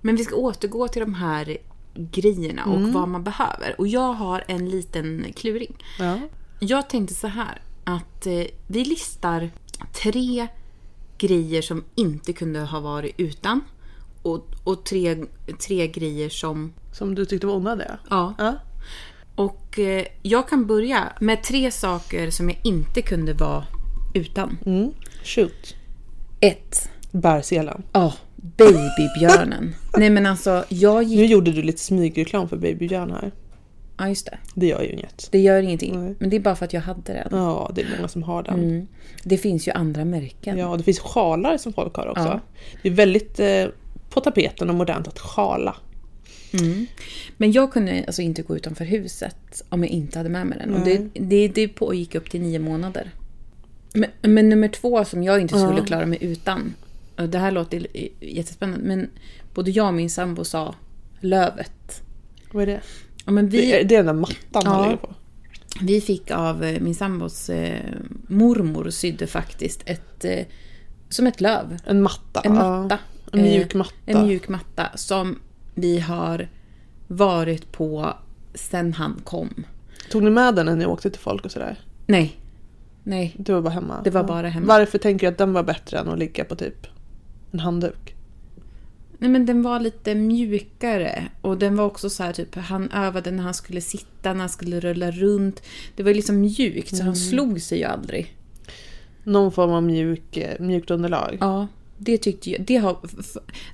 [0.00, 1.58] Men vi ska återgå till de här
[1.94, 3.74] grejerna och vad man behöver.
[3.78, 5.76] Och jag har en liten kluring.
[5.98, 6.18] Ja.
[6.60, 9.50] Jag tänkte så här att eh, vi listar
[10.02, 10.48] tre
[11.20, 13.60] grejer som inte kunde ha varit utan.
[14.22, 15.16] Och, och tre,
[15.66, 16.72] tre grejer som...
[16.92, 17.98] Som du tyckte var onödiga?
[18.10, 18.34] Ja.
[18.38, 18.54] Ja.
[19.34, 23.64] Och eh, jag kan börja med tre saker som jag inte kunde vara
[24.14, 24.58] utan.
[24.66, 24.92] Mm.
[25.24, 25.74] Shoot.
[26.40, 26.88] Ett.
[27.12, 27.82] Bärselen.
[27.92, 29.74] Ja, babybjörnen.
[29.96, 31.18] Nej men alltså, jag gick...
[31.18, 33.32] Nu gjorde du lite smygreklam för Babybjörn här.
[34.00, 34.38] Ja, just det.
[34.54, 35.28] Det gör ju inget.
[35.30, 36.04] Det gör ingenting.
[36.04, 36.14] Nej.
[36.18, 37.28] Men det är bara för att jag hade den.
[37.30, 38.54] Ja, det är många som har den.
[38.64, 38.86] Mm.
[39.24, 40.58] Det finns ju andra märken.
[40.58, 42.22] Ja, det finns sjalar som folk har också.
[42.22, 42.40] Ja.
[42.82, 43.66] Det är väldigt eh,
[44.10, 45.76] på tapeten och modernt att sjala.
[47.36, 50.74] Men jag kunde alltså inte gå utanför huset om jag inte hade med mig den.
[50.74, 53.10] Och det, det, det pågick upp till nio månader.
[53.92, 56.74] Men, men nummer två som jag inte skulle klara mig utan.
[57.18, 57.86] och Det här låter
[58.20, 58.84] jättespännande.
[58.84, 59.10] Men
[59.54, 60.74] både jag och min sambo sa
[61.20, 62.02] lövet.
[62.52, 62.80] Vad är det?
[63.24, 64.84] Ja, men Det vi, är, det är den där mattan han Ja.
[64.84, 65.14] ligger på.
[65.80, 67.80] vi fick av eh, min sambos eh,
[68.28, 70.44] mormor sydde faktiskt ett eh,
[71.08, 71.76] som ett löv.
[71.86, 72.40] En matta.
[72.44, 72.82] En ja.
[72.82, 72.98] matta.
[73.32, 73.92] En mjuk Eh, matta.
[74.06, 75.38] En mjuk matta som
[75.74, 76.48] vi har
[77.06, 78.14] varit på
[78.54, 79.64] sen han kom.
[80.10, 81.78] Tog ni med den när ni åkte till folk och sådär?
[82.06, 82.36] Nej.
[83.04, 83.34] Nej.
[83.38, 84.00] Du var bara hemma?
[84.04, 84.66] Det var bara hemma.
[84.66, 86.86] Varför tänker du att den var bättre än att ligga på typ
[87.50, 88.14] en handduk?
[89.20, 91.24] Nej men den var lite mjukare.
[91.40, 94.48] Och den var också så här typ, han övade när han skulle sitta, när han
[94.48, 95.62] skulle rulla runt.
[95.96, 98.36] Det var liksom mjukt så han slog sig ju aldrig.
[99.24, 101.36] Någon form av mjuk, mjukt underlag.
[101.40, 101.66] Ja,
[101.98, 102.62] det tyckte jag.
[102.62, 102.98] Det, har,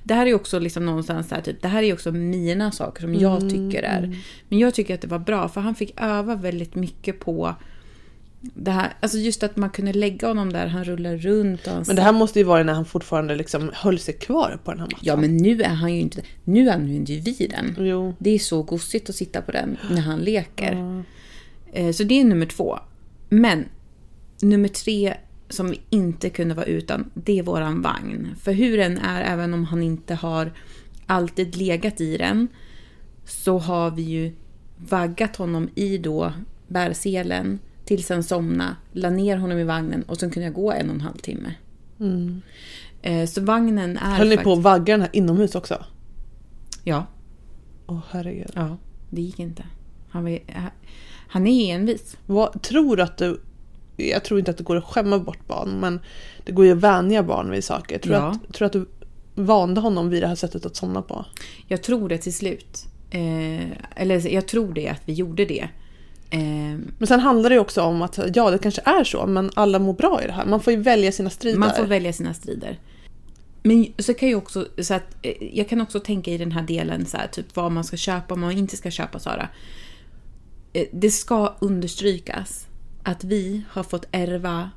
[0.03, 3.15] det här är också liksom någonstans där, typ, det här är också mina saker som
[3.15, 4.17] jag tycker är.
[4.49, 7.55] Men jag tycker att det var bra för han fick öva väldigt mycket på
[8.41, 8.93] det här.
[8.99, 12.01] Alltså just att man kunde lägga honom där, han rullar runt och han Men det
[12.01, 14.99] här måste ju vara när han fortfarande liksom höll sig kvar på den här mattan.
[15.01, 17.75] Ja men nu är han ju inte Nu använder ju vi den.
[17.87, 18.13] Jo.
[18.19, 21.03] Det är så gosigt att sitta på den när han leker.
[21.73, 22.79] Eh, Så det är nummer två.
[23.29, 23.65] Men
[24.41, 25.13] nummer tre
[25.49, 28.35] som vi inte kunde vara utan, det är våran vagn.
[28.41, 30.51] För hur den är, även om han inte har
[31.05, 32.47] alltid legat i den,
[33.25, 34.31] så har vi ju
[34.77, 36.33] vaggat honom i då
[36.67, 40.89] bärselen tills han somnade, la ner honom i vagnen och sen kunde jag gå en
[40.89, 41.53] och en halv timme.
[43.01, 45.85] Eh, Så vagnen är Höll ni på att vagga den här inomhus också?
[46.83, 47.05] Ja.
[47.87, 48.51] Åh herregud.
[48.55, 48.77] Ja,
[49.09, 49.63] det gick inte.
[50.09, 50.39] Han, var,
[51.27, 52.17] han är envis.
[52.25, 53.41] Vad, tror du att du...
[53.97, 55.99] Jag tror inte att det går att skämma bort barn, men
[56.45, 57.99] det går ju att vänja barn vid saker.
[57.99, 58.27] Tror, Ja.
[58.47, 58.85] att, tror att du
[59.35, 61.25] vande honom vid det här sättet att somna på?
[61.67, 62.85] Jag tror det till slut.
[63.09, 65.69] Eh, eller jag tror det att vi gjorde det.
[66.29, 66.39] Eh,
[66.97, 69.79] Men sen handlar det ju också om att, ja det kanske är så, men alla
[69.79, 70.45] mår bra i det här.
[70.45, 71.59] Man får ju välja sina strider.
[71.59, 72.79] man får välja sina strider.
[73.63, 76.63] Men så kan jag också, så att, eh, jag kan också tänka i den här
[76.63, 79.49] delen, så här, typ vad man ska köpa och vad man inte ska köpa, Sara.
[80.73, 82.67] Eh, Det ska understrykas
[83.03, 84.69] att vi har fått ärva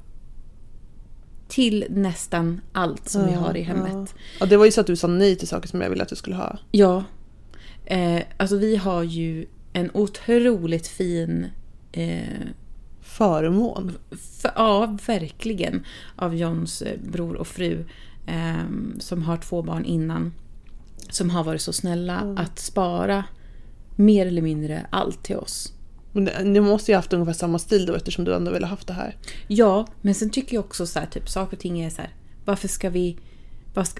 [1.48, 3.92] till nästan allt som vi har i hemmet.
[3.92, 4.06] Ja.
[4.40, 6.08] ja, det var ju så att du sa nej till saker som jag ville att
[6.08, 6.58] du skulle ha.
[6.70, 7.04] Ja.
[7.86, 11.46] Eh, alltså vi har ju en otroligt fin...
[11.92, 12.46] Eh,
[13.02, 13.92] Förmån.
[14.40, 15.86] för, ja, verkligen.
[16.16, 17.84] Av Johns eh, bror och fru.
[18.26, 18.64] Eh,
[18.98, 20.32] som har två barn innan.
[21.10, 23.24] Som har varit så snälla att spara
[23.96, 25.72] mer eller mindre allt till oss.
[26.12, 28.92] Men ni måste ju haft ungefär samma stil då eftersom du ändå ville haft det
[28.92, 29.16] här.
[29.48, 32.14] Ja, men sen tycker jag också så här, typ saker och ting är så här.
[32.44, 33.16] Varför ska vi...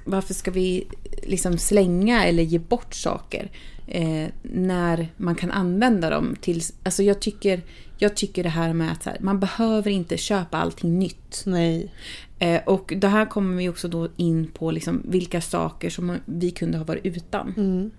[0.04, 0.86] varför ska vi
[1.22, 3.50] liksom slänga eller ge bort saker
[3.90, 6.62] eh, när man kan använda dem till...
[6.82, 7.62] Alltså jag tycker,
[7.98, 11.42] jag tycker det här med att här, man behöver inte köpa allting nytt.
[11.46, 11.92] Nej.
[12.38, 16.50] Eh, och det här kommer vi också då in på liksom vilka saker som vi
[16.50, 17.54] kunde ha varit utan.
[17.56, 17.90] Mm.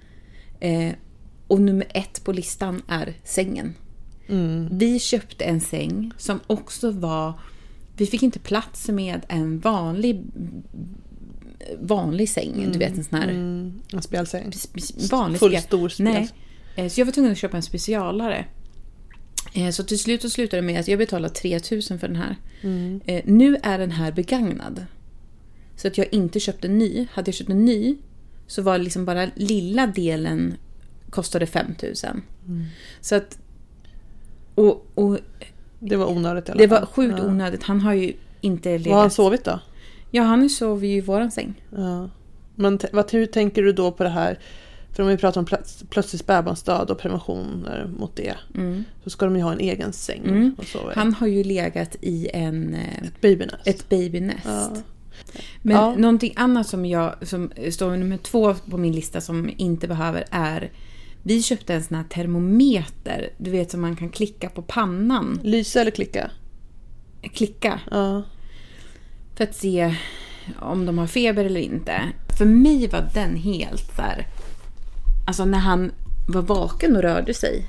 [0.59, 0.95] Eh,
[1.47, 3.73] och nummer ett på listan är sängen.
[4.27, 4.67] Mm.
[4.71, 7.33] Vi köpte en säng som också var...
[7.97, 10.23] Vi fick inte plats med en vanlig
[11.81, 12.69] vanlig säng.
[12.71, 13.81] Du vet en sån här Mm.
[13.93, 14.51] En spjälsäng.
[15.11, 15.61] vanlig Full spjäll.
[15.63, 16.05] stor spjäl.
[16.13, 16.29] Nej.
[16.75, 18.45] Eh, Så jag var tvungen att köpa en specialare.
[19.53, 22.35] Eh, Så till slut så slutade det med att jag betalade 3000 för den här.
[22.61, 23.01] Mm.
[23.05, 24.85] Eh, Nu är den här begagnad.
[25.75, 27.07] Så att jag inte köpte en ny.
[27.13, 27.97] Hade jag köpt en ny
[28.47, 30.53] så var liksom bara lilla delen
[31.09, 32.21] kostade 5000.
[32.47, 32.65] Mm.
[33.01, 33.37] Så att...
[34.55, 35.17] Och, och
[35.79, 36.79] Det var onödigt i alla det fall.
[36.79, 37.63] var sjukt onödigt.
[37.63, 39.13] Han har ju inte Var har han legat...
[39.13, 39.59] sovit då?
[40.11, 41.53] Ja, han sover ju i våran säng.
[41.75, 42.09] Ja.
[42.55, 44.39] Men vad, hur tänker du då på det här?
[44.91, 48.33] För om vi pratar om plöts- plötslig spädbarnsdöd och preventioner mot det.
[48.55, 48.83] Mm.
[49.03, 50.55] Så ska de ju ha en egen säng Mm.
[50.59, 50.95] att sova i.
[50.95, 52.73] Han har ju legat i en...
[52.73, 53.67] eh, Ett babynest.
[53.67, 54.45] ett babynest.
[54.45, 54.71] Ja.
[55.61, 55.95] Men Ja.
[55.95, 60.71] någonting annat som jag som står nummer två på min lista som inte behöver är
[61.23, 65.39] vi köpte en sån här termometer, du vet som man kan klicka på pannan.
[65.43, 66.31] Lysa eller klicka?
[67.21, 68.23] Klicka Ja.
[69.41, 69.95] För att se
[70.59, 72.01] om de har feber eller inte.
[72.37, 74.27] För mig var den helt där.
[75.27, 75.91] Alltså när han
[76.27, 77.65] var vaken och rörde sig.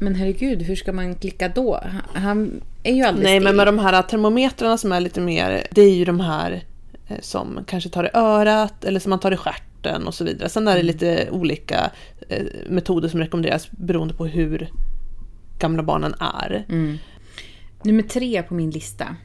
[0.00, 1.80] Men herregud, hur ska man klicka då?
[2.14, 3.56] Han- är ju alldeles Nej, men still.
[3.56, 6.64] med de här termometrarna som är lite mer, det är ju de här
[7.08, 10.48] eh, som kanske tar i örat eller som man tar i stjärten och så vidare.
[10.48, 11.90] Sen är det lite olika
[12.28, 14.68] eh, metoder som rekommenderas beroende på hur
[15.58, 16.64] gamla barnen är.
[16.68, 16.98] Mm.
[17.82, 19.16] Nummer tre på min lista.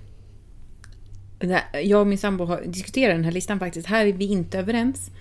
[1.83, 3.87] Jag och min sambo har diskuterat den här listan faktiskt.
[3.87, 5.11] Här är vi inte överens.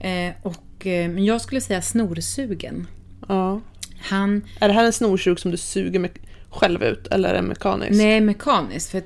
[0.00, 2.86] Eh, och, eh, men jag skulle säga snorsugen.
[3.28, 3.60] Ja.
[4.00, 6.18] Han, Är det här en snorsug som du suger me-
[6.50, 7.92] själv ut eller är det mekanisk?
[7.92, 8.90] nej mekaniskt.
[8.90, 9.02] För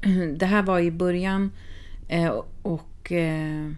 [0.38, 1.52] det här var i början
[2.08, 3.70] eh, och eh,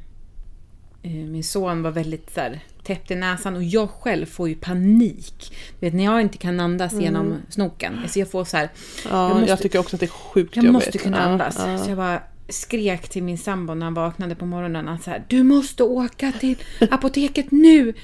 [1.03, 5.53] min son var väldigt så här, täppt i näsan och jag själv får ju panik.
[5.80, 7.98] Du vet när jag inte kan andas genom snoken.
[8.03, 8.68] Alltså jag får så här,
[9.11, 10.74] ja, jag jag, måste- tycker också att det är sjukt Jag jobbigt.
[10.86, 11.57] måste kunna Ja, andas.
[11.66, 11.78] ja.
[11.78, 15.24] Så jag bara skrek till min sambo när han vaknade på morgonen att så här,
[15.28, 16.57] du måste åka till
[16.90, 17.94] apoteket nu.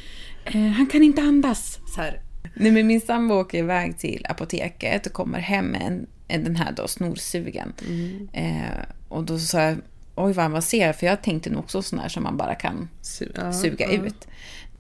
[0.45, 1.79] Eh, han kan inte andas.
[1.95, 2.21] Så här.
[2.55, 6.57] Nej, men min sambo åker iväg till apoteket och kommer hem med en, en, den
[6.57, 7.73] här då, snorsugen.
[7.89, 8.29] Mm.
[8.33, 8.79] Eh,
[9.09, 9.77] och då sa jag,
[10.17, 13.53] oj vad ser, för jag tänkte nog också sån här som man bara kan suga
[13.79, 14.07] ja.
[14.07, 14.27] ut.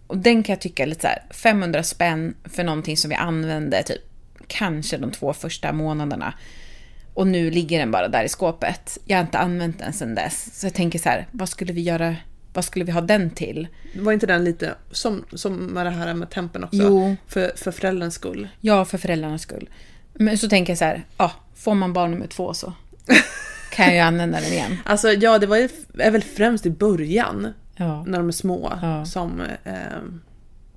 [0.06, 3.14] Och den kan jag tycka är lite så här, 500 spänn för någonting som vi
[3.14, 4.00] använde typ
[4.46, 6.34] kanske de två första månaderna.
[7.14, 8.98] Och nu ligger den bara där i skåpet.
[9.04, 10.60] Jag har inte använt den sedan dess.
[10.60, 12.16] Så jag tänker så här, vad skulle vi göra?
[12.52, 13.68] Vad skulle vi ha den till?
[13.94, 16.82] Var inte den lite som, som med det här med tempen också?
[16.82, 17.16] Jo.
[17.26, 18.48] För, för förälderns skull.
[18.60, 19.68] Ja, för föräldrarnas skull.
[20.12, 22.72] Men så tänker jag så här, ja, får man barn nummer två så
[23.76, 24.76] kan jag ju använda den igen.
[24.84, 25.68] Alltså ja, det var ju,
[25.98, 28.04] är väl främst i början Ja.
[28.06, 29.04] när de är små Ja.
[29.04, 29.74] som eh,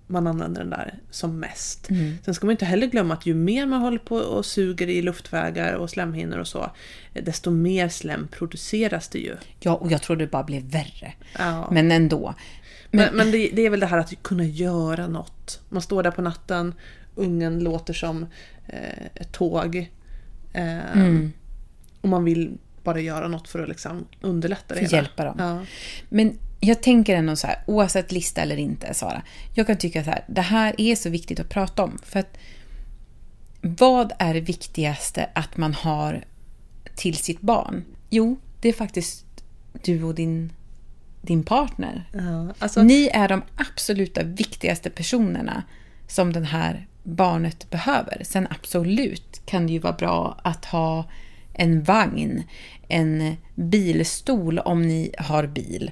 [0.07, 1.89] man använder den där som mest.
[1.89, 2.17] Mm.
[2.25, 5.01] Sen ska man inte heller glömma att ju mer man håller på och suger i
[5.01, 6.71] luftvägar och slemhinnor och så,
[7.13, 9.35] eh, desto mer slem produceras det ju.
[9.59, 11.13] ja, och jag tror det bara blev värre.
[11.37, 11.67] Ja.
[11.71, 12.33] Men ändå.
[12.91, 15.61] Men, men det, det är väl det här att kunna göra något.
[15.69, 16.73] Man står där på natten,
[17.15, 18.25] ungen låter som
[18.67, 19.89] eh, ett tåg.
[20.53, 21.31] Eh, Mm.
[22.01, 25.01] Och man vill bara göra något för att liksom underlätta det För att hela.
[25.03, 25.35] hjälpa dem.
[25.39, 25.65] Ja.
[26.09, 29.21] Men jag tänker ändå så här, oavsett lista eller inte, Sara.
[29.53, 31.99] Jag kan tycka så här, det här är så viktigt att prata om.
[32.03, 32.37] För att
[33.61, 36.23] vad är det viktigaste att man har
[36.95, 37.85] till sitt barn?
[38.09, 39.25] Jo, det är faktiskt
[39.83, 40.51] du och din,
[41.21, 42.09] din partner.
[42.13, 45.63] Ja, alltså, Ni är de absoluta viktigaste personerna
[46.07, 48.21] som den här barnet behöver.
[48.23, 51.05] Sen absolut kan det ju vara bra att ha
[51.59, 52.43] en vagn,
[52.87, 55.91] en bilstol om ni har bil.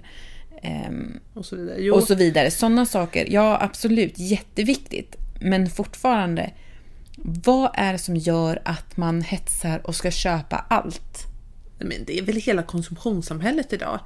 [0.62, 1.78] Ehm, och så vidare.
[1.80, 2.52] Jo, och så vidare.
[2.52, 5.16] Sådana saker, ja absolut, jätteviktigt.
[5.42, 6.52] Men fortfarande,
[7.24, 11.28] vad är det som gör att man hetsar och ska köpa allt?
[11.80, 14.00] men det är väl hela konsumtionssamhället idag.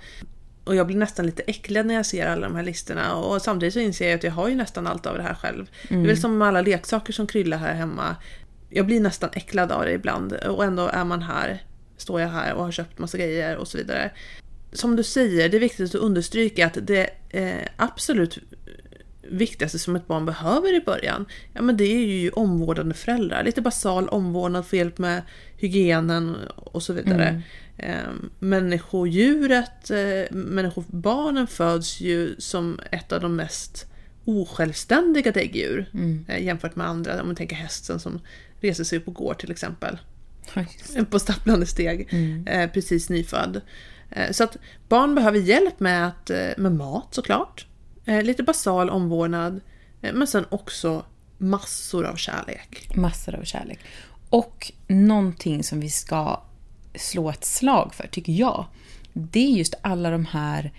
[0.63, 3.73] Och jag blir nästan lite äcklad när jag ser alla de här listorna och samtidigt
[3.73, 5.69] så inser jag att jag har ju nästan allt av det här själv.
[5.89, 8.15] Det är väl som med alla leksaker som kryllar här hemma.
[8.71, 11.63] Jag blir nästan äcklad av det ibland och ändå är man här,
[11.97, 14.11] står jag här och har köpt massa grejer och så vidare.
[14.73, 18.39] Som du säger, det är viktigt att understryka att det eh, absolut
[19.21, 23.43] viktigaste som ett barn behöver i början, ja men det är ju omvårdande föräldrar.
[23.43, 25.21] Lite basal omvårdnad, få hjälp med
[25.57, 27.27] hygienen och så vidare.
[27.27, 27.41] Mm.
[27.77, 33.90] Eh, människodjuret, eh, människobarnen föds ju som ett av de mest
[34.25, 36.25] osjälvständiga däggdjur Mm.
[36.27, 37.21] eh, jämfört med andra.
[37.21, 38.19] Om man tänker hästen som
[38.61, 39.97] reser sig upp och går till exempel.
[40.53, 40.65] Ja.
[41.09, 42.47] På stapplande steg, Mm.
[42.47, 43.61] eh, precis nyfödd.
[44.09, 44.57] Eh, så att
[44.89, 47.65] barn behöver hjälp med, att, med mat såklart.
[48.05, 49.61] Eh, lite basal omvårdnad.
[50.01, 51.05] Men sen också
[51.37, 52.95] massor av kärlek.
[52.95, 53.79] Massor av kärlek.
[54.29, 56.41] Och någonting som vi ska
[56.95, 58.65] slå ett slag för, tycker jag,
[59.13, 60.71] det är just alla de här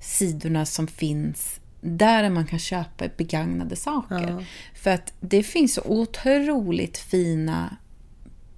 [0.00, 4.28] sidorna som finns där man kan köpa begagnade saker.
[4.28, 4.42] Ja.
[4.74, 7.76] För att det finns så otroligt fina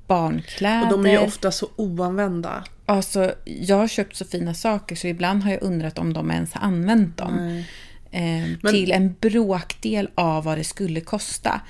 [0.07, 0.83] barnkläder.
[0.83, 2.65] Och de är ju ofta så oanvända.
[2.87, 6.53] Alltså, jag har köpt så fina saker så ibland har jag undrat om de ens
[6.53, 7.65] har använt dem.
[8.11, 11.61] Eh, Till en bråkdel av vad det skulle kosta.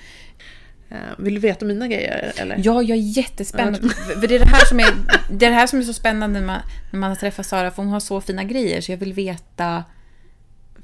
[0.91, 2.61] Eh, vill du veta mina grejer eller?
[2.65, 3.93] Ja, jag är jättespänd.
[3.93, 4.87] För det är det här som är,
[5.31, 7.71] det är, det här som är så spännande när man, när man har träffat Sara,
[7.71, 8.81] för hon har så fina grejer.
[8.81, 9.85] Så jag vill veta...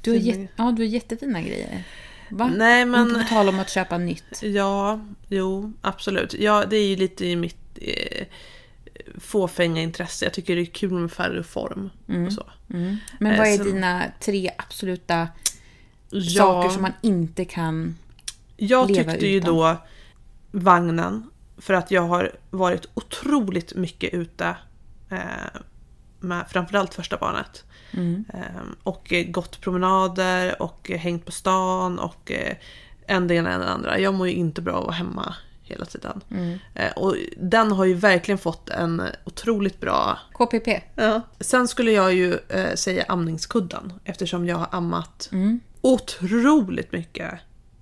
[0.01, 1.83] Du har, jätte, ja, du har jättefina grejer.
[2.29, 2.51] Va?
[2.57, 3.07] Nej men...
[3.09, 4.41] Inte på tal om att köpa nytt.
[4.43, 6.33] Ja, jo, absolut.
[6.33, 8.25] Ja, det är ju lite i mitt eh,
[9.19, 10.25] fåfänga intresse.
[10.25, 11.89] Jag tycker det är kul med färg och form.
[12.27, 12.43] Och så.
[12.73, 12.97] Mm.
[13.19, 15.27] Men Eh, vad är sen- dina tre absoluta
[16.09, 17.97] Ja, saker som man inte kan...
[18.57, 19.55] jag leva tyckte ju utan?
[19.55, 19.77] då
[20.51, 21.29] vagnen.
[21.57, 24.55] För att jag har varit otroligt mycket ute
[25.09, 25.17] eh,
[26.19, 27.63] med framförallt första barnet.
[27.93, 28.25] Mm.
[28.33, 32.55] Eh, och eh, gått promenader och eh, hängt på stan och eh,
[33.07, 33.99] en det ena än det andra.
[33.99, 36.21] Jag mår ju inte bra av att vara hemma hela tiden.
[36.31, 36.59] Mm.
[36.75, 40.67] Eh, och den har ju verkligen fått en otroligt bra KPP.
[40.95, 41.21] Ja.
[41.39, 45.59] Sen skulle jag ju eh, säga amningskudden eftersom jag har ammat Mm.
[45.81, 47.31] otroligt mycket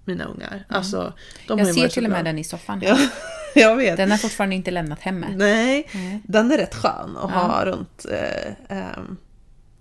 [0.05, 0.65] mina ungar.
[0.69, 1.13] Alltså,
[1.47, 2.81] de har Jag ser till och med den i soffan.
[2.83, 2.97] Ja,
[3.55, 3.97] jag vet.
[3.97, 5.29] Den har fortfarande inte lämnat hemmet.
[5.35, 6.19] Nej, Nej.
[6.23, 7.39] den är rätt skön att Ja.
[7.39, 9.17] ha runt eh, ehm,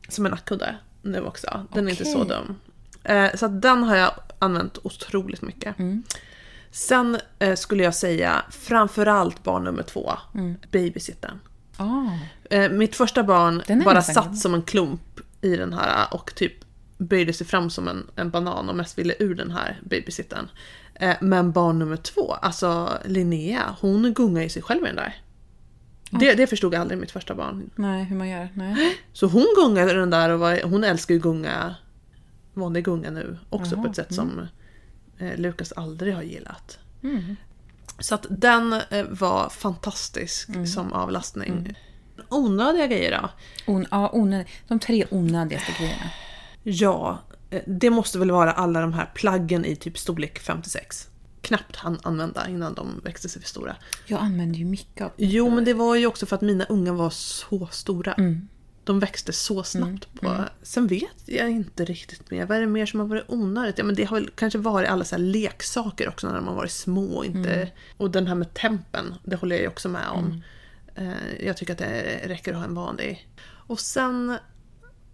[0.08, 1.66] som en nackkudde nu också.
[1.72, 2.56] Den är inte så dum.
[3.04, 5.78] Eh, så den har jag använt otroligt mycket.
[5.78, 6.02] Mm.
[6.70, 10.56] Sen eh, skulle jag säga framförallt barn nummer två, Mm.
[10.70, 11.38] babysittern.
[11.76, 12.10] Ah,
[12.50, 14.36] Eh, mitt första barn bara satt gammal.
[14.36, 16.52] som en klump i den här och typ
[16.98, 20.48] böjde sig fram som en, en banan och mest ville ur den här babysittern.
[20.94, 25.16] Eh, men barn nummer två, alltså Linnea, hon gungar i sig själv i den där.
[26.10, 27.70] Det, det förstod aldrig mitt första barn.
[27.76, 28.48] nej, hur man gör.
[28.54, 28.98] Nej.
[29.12, 31.74] Så hon gungade den där och var, hon älskar ju gunga,
[32.54, 34.48] vanlig gunga nu också Jaha, på ett sätt som
[35.18, 36.78] eh, Lukas aldrig har gillat.
[37.02, 37.36] Mm.
[37.98, 40.66] Så att den eh, var fantastisk Mm.
[40.66, 41.76] som avlastning.
[42.28, 43.30] Onödiga grejer då?
[43.72, 46.10] On, ja, onöd, de tre onödigaste grejerna.
[46.62, 47.18] Ja,
[47.50, 51.08] eh, det måste väl vara alla de här plaggen i typ storlek 56.
[51.42, 53.76] Knappt han använda innan de växte sig för stora.
[54.06, 56.92] Jag använder ju mycket av Jo, men det var ju också för att mina ungar
[56.92, 58.12] var så stora.
[58.14, 58.48] Mm.
[58.84, 60.14] De växte så snabbt.
[60.20, 60.44] på.
[60.62, 62.46] Sen vet jag inte riktigt mer.
[62.46, 63.78] Vad är det mer som har varit onödigt?
[63.78, 66.70] Ja, men det har väl kanske varit alla så leksaker också när de har varit
[66.70, 67.16] små.
[67.16, 67.70] och Inte...
[67.96, 70.42] Och den här med tempen, det håller jag ju också med om.
[70.94, 73.28] Eh, Jag tycker att det räcker att ha en vanlig.
[73.42, 74.36] Och sen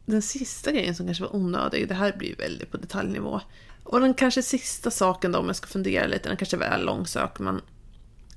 [0.06, 3.40] den sista grejen som kanske var onödig, det här blir väldigt på detaljnivå.
[3.84, 6.84] Och den kanske sista saken då om jag ska fundera lite, den kanske är väl
[6.84, 7.60] långsök men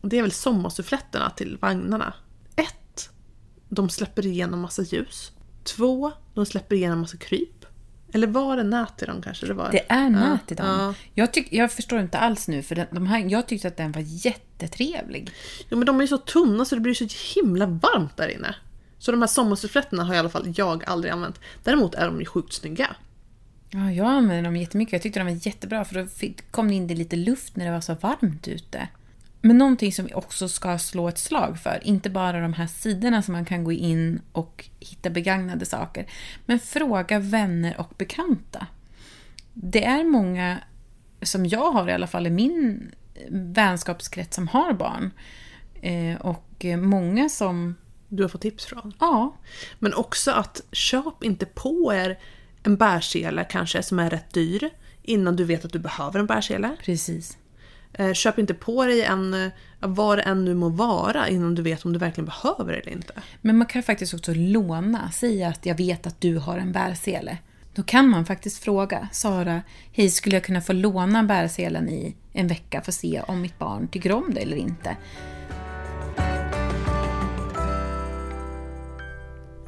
[0.01, 2.13] det är väl sommarsuffletterna till vagnarna.
[2.55, 3.09] Ett,
[3.69, 5.31] de släpper igenom massa ljus.
[5.63, 7.65] Två, de släpper igenom massa kryp.
[8.13, 9.45] Eller var det nät i dem kanske?
[9.45, 9.71] Det, var.
[9.71, 10.65] Det är nät i dem.
[10.67, 10.93] Ja.
[11.13, 13.91] Jag, tyck, jag förstår inte alls nu, för den, de här, jag tyckte att den
[13.91, 15.31] var jättetrevlig.
[15.69, 18.55] Jo men de är ju så tunna så det blir så himla varmt där inne.
[18.99, 21.39] Så de här sommarsuffletterna har i alla fall jag aldrig använt.
[21.63, 22.95] Däremot är de ju sjukt snygga.
[23.69, 24.93] Ja, jag använde dem jättemycket.
[24.93, 27.71] Jag tyckte de var jättebra, för då kom det in det lite luft när det
[27.71, 28.87] var så varmt ute.
[29.41, 33.21] Men någonting som vi också ska slå ett slag för, inte bara de här sidorna
[33.21, 36.05] som man kan gå in och hitta begagnade saker,
[36.45, 38.67] men fråga vänner och bekanta.
[39.53, 40.57] Det är många,
[41.21, 42.91] som jag har i alla fall i min
[43.29, 45.11] vänskapskrets, som har barn.
[45.81, 47.75] Eh, och många som,
[48.07, 48.93] Du har fått tips från.
[48.99, 49.35] ja,
[49.79, 52.19] Men också att köp inte på er
[52.63, 54.69] en bärsele kanske som är rätt dyr
[55.03, 56.75] innan du vet att du behöver en bärsele.
[56.85, 57.37] precis.
[57.93, 61.61] Eh, Köp inte på dig en, eh, vad det än nu må vara innan du
[61.61, 63.13] vet om du verkligen behöver det eller inte.
[63.41, 65.11] Men man kan faktiskt också låna.
[65.11, 67.37] Säga att jag vet att du har en bärsele.
[67.73, 72.47] Då kan man faktiskt fråga Sara, hej skulle jag kunna få låna bärselen i en
[72.47, 74.97] vecka för att se om mitt barn tycker om det eller inte?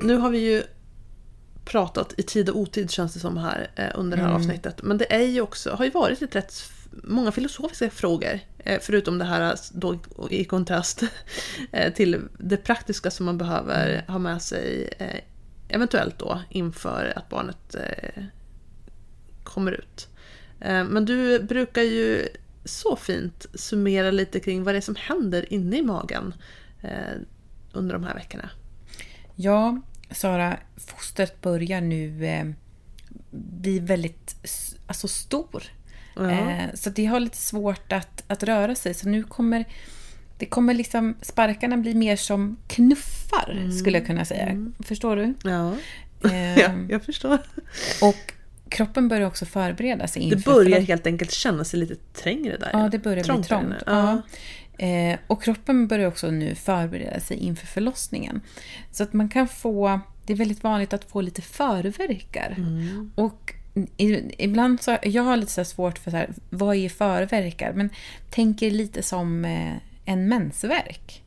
[0.01, 0.63] Nu har vi ju
[1.69, 4.41] pratat i tid och otid känns det som här eh, under det här Mm.
[4.41, 4.81] avsnittet.
[4.83, 6.53] Men det är ju också, har ju varit lite rätt
[6.91, 8.39] många filosofiska frågor.
[8.59, 9.99] Eh, förutom det här då
[10.29, 11.03] i kontrast
[11.71, 14.05] eh, till det praktiska som man behöver Mm.
[14.07, 15.19] ha med sig eh,
[15.69, 18.23] eventuellt då inför att barnet eh,
[19.43, 20.07] kommer ut.
[20.61, 22.27] Eh, men du brukar ju
[22.65, 26.33] så fint summera lite kring vad det är som händer inne i magen
[26.81, 27.15] eh,
[27.73, 28.49] under de här veckorna.
[29.35, 29.81] Ja,
[30.11, 32.45] Sara, fostret börjar nu eh,
[33.31, 34.35] bli väldigt
[34.87, 35.63] alltså, stor.
[36.15, 36.31] Ja.
[36.31, 38.93] Eh, så det har lite svårt att, att röra sig.
[38.93, 39.65] Så nu kommer
[40.37, 44.71] det kommer liksom, sparkarna bli mer som knuffar, skulle jag kunna säga.
[44.79, 45.33] Förstår du?
[45.43, 45.73] Ja.
[46.29, 47.37] Eh, ja, jag förstår.
[48.01, 48.33] och
[48.69, 52.57] kroppen börjar också förbereda sig Det inför börjar förlo- helt enkelt känna sig lite trängre
[52.57, 52.69] där.
[52.73, 53.83] Ja, det börjar bli Trångt.
[53.85, 54.21] Ja.
[54.79, 58.41] Eh, och kroppen börjar också nu förbereda sig inför förlossningen.
[58.91, 62.55] Så att man kan få, det är väldigt vanligt att få lite förverkar.
[62.57, 63.11] Mm.
[63.15, 63.53] Och
[64.37, 67.73] ibland så, jag har lite så svårt för så här, vad är förverkar?
[67.73, 67.89] Men
[68.29, 69.73] tänker lite som eh,
[70.05, 71.23] en mensvärk.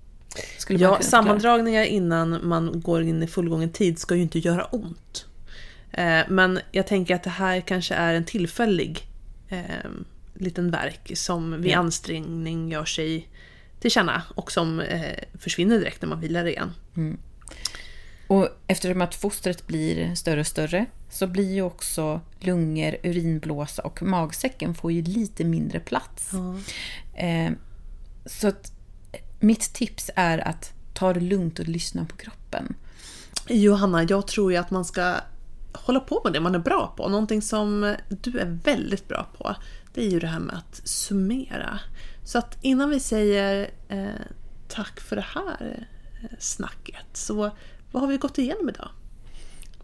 [0.69, 5.27] Ja, sammandragningar innan man går in i fullgången tid ska ju inte göra ont.
[5.93, 9.01] Eh, men jag tänker att det här kanske är en tillfällig
[9.49, 9.61] eh,
[10.35, 13.29] liten verk som vid ansträngning gör sig
[13.83, 16.72] till känna och som eh, försvinner direkt när man vilar igen.
[18.26, 24.03] Och eftersom att fostret blir större och större så blir ju också lungor, urinblåsa och
[24.03, 26.30] magsäcken får ju lite mindre plats.
[27.14, 27.51] Eh,
[28.26, 28.72] så att
[29.41, 32.74] mitt tips är att ta det lugnt och lyssna på kroppen.
[33.49, 35.14] Johanna, jag tror ju att man ska
[35.72, 37.09] hålla på med det man är bra på.
[37.09, 39.57] Någonting som du är väldigt bra på,
[39.95, 41.80] det är ju det här med att summera.
[42.25, 44.09] Så att innan vi säger eh,
[44.68, 45.87] tack för det här
[46.23, 47.51] eh, snacket, så
[47.93, 48.89] vad har vi gått igenom idag?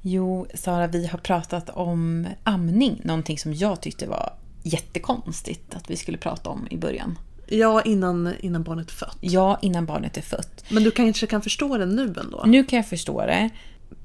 [0.02, 4.32] Jo, Sara, vi har pratat om amning, någonting som jag tyckte var
[4.62, 7.18] jättekonstigt att vi skulle prata om i början.
[7.46, 9.16] Ja, innan, innan barnet är fött.
[9.20, 10.64] Ja, innan barnet är fött.
[10.68, 12.44] Men du kanske kan förstå det nu ändå?
[12.46, 13.50] Nu kan jag förstå det.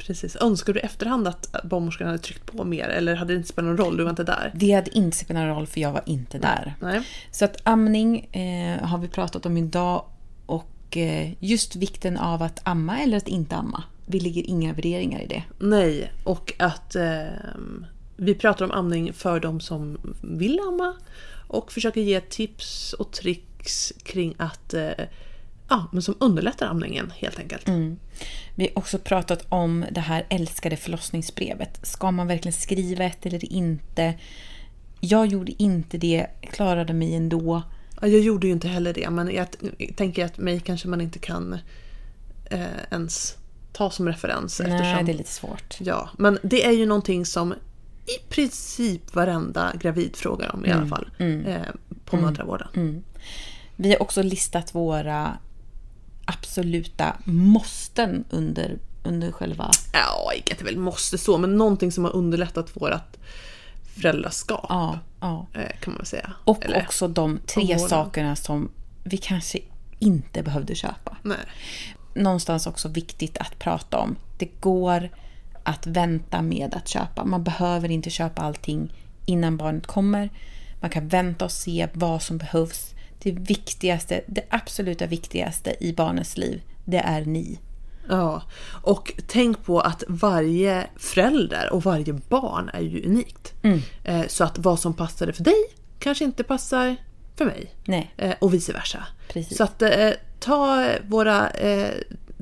[0.07, 0.35] Precis.
[0.35, 3.77] Önskar du efterhand att barnmorskan hade tryckt på mer eller hade det inte spelat någon
[3.77, 3.97] roll?
[3.97, 4.51] Du var inte där?
[4.55, 6.75] Det hade inte spelat någon roll för jag var inte där.
[6.79, 7.01] Nej.
[7.31, 10.05] Så att amning eh, har vi pratat om idag
[10.45, 13.83] och eh, just vikten av att amma eller att inte amma.
[14.05, 15.43] Vi lägger inga värderingar i det.
[15.59, 17.23] Nej, och att eh,
[18.17, 20.95] vi pratar om amning för de som vill amma
[21.47, 24.91] och försöker ge tips och tricks kring att eh,
[25.73, 27.67] ja, men som underlättar amningen helt enkelt.
[28.55, 31.79] Vi har också pratat om det här älskade förlossningsbrevet.
[31.87, 34.13] Ska man verkligen skriva ett eller inte?
[34.99, 37.61] Jag gjorde inte det, klarade mig ändå.
[38.01, 39.47] Ja, jag gjorde ju inte heller det, men jag
[39.95, 41.57] tänker att mig kanske man inte kan
[42.45, 42.61] eh,
[42.91, 43.37] ens
[43.71, 44.59] ta som referens.
[44.59, 45.77] Nej, eftersom, det är lite svårt.
[45.79, 47.53] Ja, men det är ju någonting som
[48.05, 51.09] i princip varenda gravid frågar om i alla fall.
[51.45, 51.61] Eh,
[52.05, 53.03] på mödravården.
[53.75, 55.37] Vi har också listat våra
[56.25, 59.71] absoluta måsten under, under själva...
[59.93, 63.17] Ja, inte väl måste så, men någonting som har underlättat vårt
[63.95, 64.65] föräldraskap.
[64.69, 65.47] Ja, ja.
[65.53, 66.33] eh, Kan man säga.
[66.43, 67.89] Och Eller- också de tre omvårdnad.
[67.89, 68.71] sakerna som
[69.03, 69.59] vi kanske
[69.99, 71.17] inte behövde köpa.
[71.21, 71.37] Nej.
[72.15, 74.15] någonstans också viktigt att prata om.
[74.37, 75.09] Det går
[75.63, 77.25] att vänta med att köpa.
[77.25, 78.93] Man behöver inte köpa allting
[79.25, 80.29] innan barnet kommer.
[80.81, 82.92] Man kan vänta och se vad som behövs.
[83.23, 87.59] Det viktigaste, det absoluta viktigaste i barnets liv, det är ni.
[88.09, 88.41] Ja,
[88.83, 93.53] och tänk på att varje förälder och varje barn är ju unikt.
[94.03, 95.63] Eh, Så att vad som passade för dig
[95.99, 96.95] kanske inte passar
[97.35, 97.71] för mig.
[97.85, 99.03] Nej, Eh, Och vice versa.
[99.29, 99.57] Precis.
[99.57, 100.09] Så att eh,
[100.39, 101.49] ta våra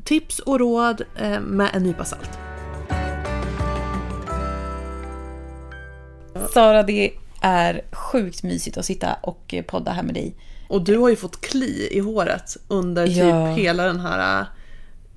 [0.03, 1.01] tips och råd
[1.41, 2.29] med en nypa salt.
[6.53, 7.11] Sara, det
[7.41, 10.35] är sjukt mysigt att sitta och podda här med dig.
[10.71, 13.45] Och du har ju fått kli i håret under typ Ja.
[13.55, 14.45] hela den här eh,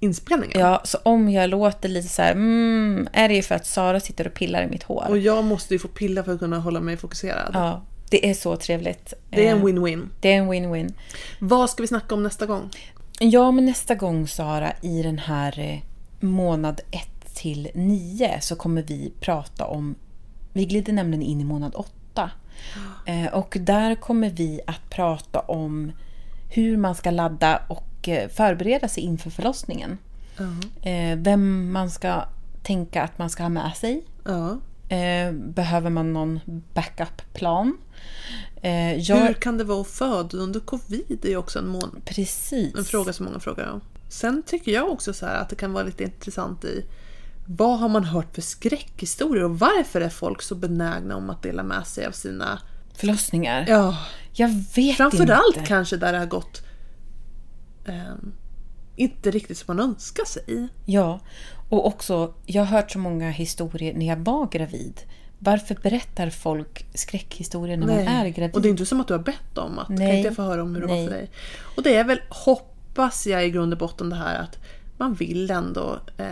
[0.00, 0.60] inspelningen.
[0.60, 4.26] Ja, så om jag låter lite så här, mm, är det för att Sara sitter
[4.26, 5.06] och pillar i mitt hår?
[5.08, 7.50] Och jag måste ju få pilla för att kunna hålla mig fokuserad.
[7.54, 9.14] Ja, det är så trevligt.
[9.30, 10.08] Det är en Eh, win-win.
[10.20, 10.92] Det är en win-win.
[11.38, 12.70] Vad ska vi snacka om nästa gång?
[13.18, 15.78] Ja, men nästa gång Sara, i den här eh,
[16.26, 19.94] månad 1 till 9 så kommer vi prata om,
[20.52, 22.30] vi glider nämligen in i månad 8.
[23.06, 25.92] Eh, och där kommer vi att prata om
[26.50, 29.98] hur man ska ladda och eh, förbereda sig inför förlossningen.
[30.82, 32.24] Eh, vem man ska
[32.62, 34.04] tänka att man ska ha med sig.
[34.88, 36.40] Eh, behöver man någon
[36.74, 37.76] backup-plan?
[38.98, 41.18] Jag, Hur kan det vara att föda under covid?
[41.22, 42.74] Det är också en, mån- Precis.
[42.78, 43.80] en fråga som många frågar om.
[44.08, 46.84] Sen tycker jag också så att det kan vara lite intressant i
[47.46, 51.62] Vad har man hört för skräckhistorier och varför är folk så benägna om att dela
[51.62, 52.58] med sig av sina...
[52.94, 53.64] Förlossningar?
[53.68, 53.98] Ja,
[54.32, 55.68] Jag vet framförallt inte.
[55.68, 56.62] kanske där det har gått
[57.86, 58.32] ehm,
[58.96, 60.68] inte riktigt som man önskar sig.
[60.84, 61.20] Ja,
[61.68, 65.00] och också, jag har hört så många historier när jag var gravid.
[65.38, 68.54] Varför berättar folk skräckhistorier när man är gravid?
[68.54, 70.16] Och det är inte som att du har bett om att kan Nej.
[70.16, 71.02] inte jag få höra om hur det Nej.
[71.04, 71.30] var för dig.
[71.76, 74.58] Och det är väl, hoppas jag i grund och botten det här att
[74.98, 76.26] man vill ändå eh,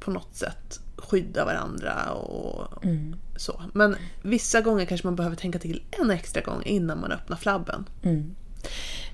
[0.00, 3.16] på något sätt skydda varandra och Mm.
[3.36, 3.62] så.
[3.72, 7.84] Men vissa gånger kanske man behöver tänka till en extra gång innan man öppnar flabben.
[8.02, 8.34] Mm.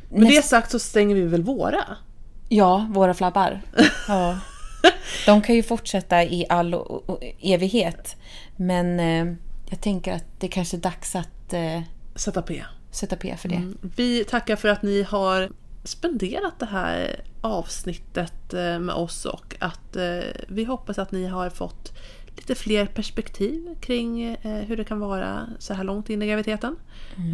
[0.08, 1.84] Med det sagt så stänger vi väl våra?
[2.48, 3.60] Ja, våra flabbar.
[4.08, 4.38] Ja.
[5.26, 6.74] De kan ju fortsätta i all
[7.40, 8.16] evighet.
[8.56, 9.34] Men eh,
[9.70, 11.80] jag tänker att det kanske är dags att eh,
[12.14, 12.64] Sätta P.
[12.90, 13.54] sätta P för det.
[13.54, 13.78] Mm.
[13.96, 15.50] Vi tackar för att ni har
[15.84, 20.18] spenderat det här avsnittet eh, med oss och att eh,
[20.48, 21.92] vi hoppas att ni har fått
[22.36, 26.76] lite fler perspektiv kring eh, hur det kan vara så här långt in i graviditeten.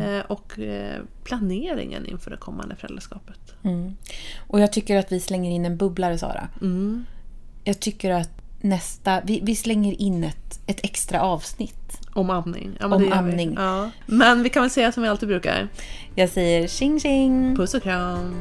[0.01, 0.59] Eh, Och
[1.25, 3.55] planeringen inför det kommande föräldraskapet.
[3.63, 3.97] Mm.
[4.47, 6.49] Och jag tycker att vi slänger in en bubblare, Sara.
[6.61, 7.05] Mm.
[7.65, 8.31] Jag tycker att
[8.61, 9.21] nästa...
[9.25, 12.01] Vi, vi slänger in ett, ett extra avsnitt.
[12.17, 12.77] Om amning.
[12.81, 13.19] Ja, Om det gör vi.
[13.19, 13.55] amning.
[13.59, 13.91] Ja.
[14.07, 15.69] Men vi kan väl säga som vi alltid brukar.
[16.15, 17.57] Jag säger tjing tjing!
[17.57, 18.35] Puss och kram!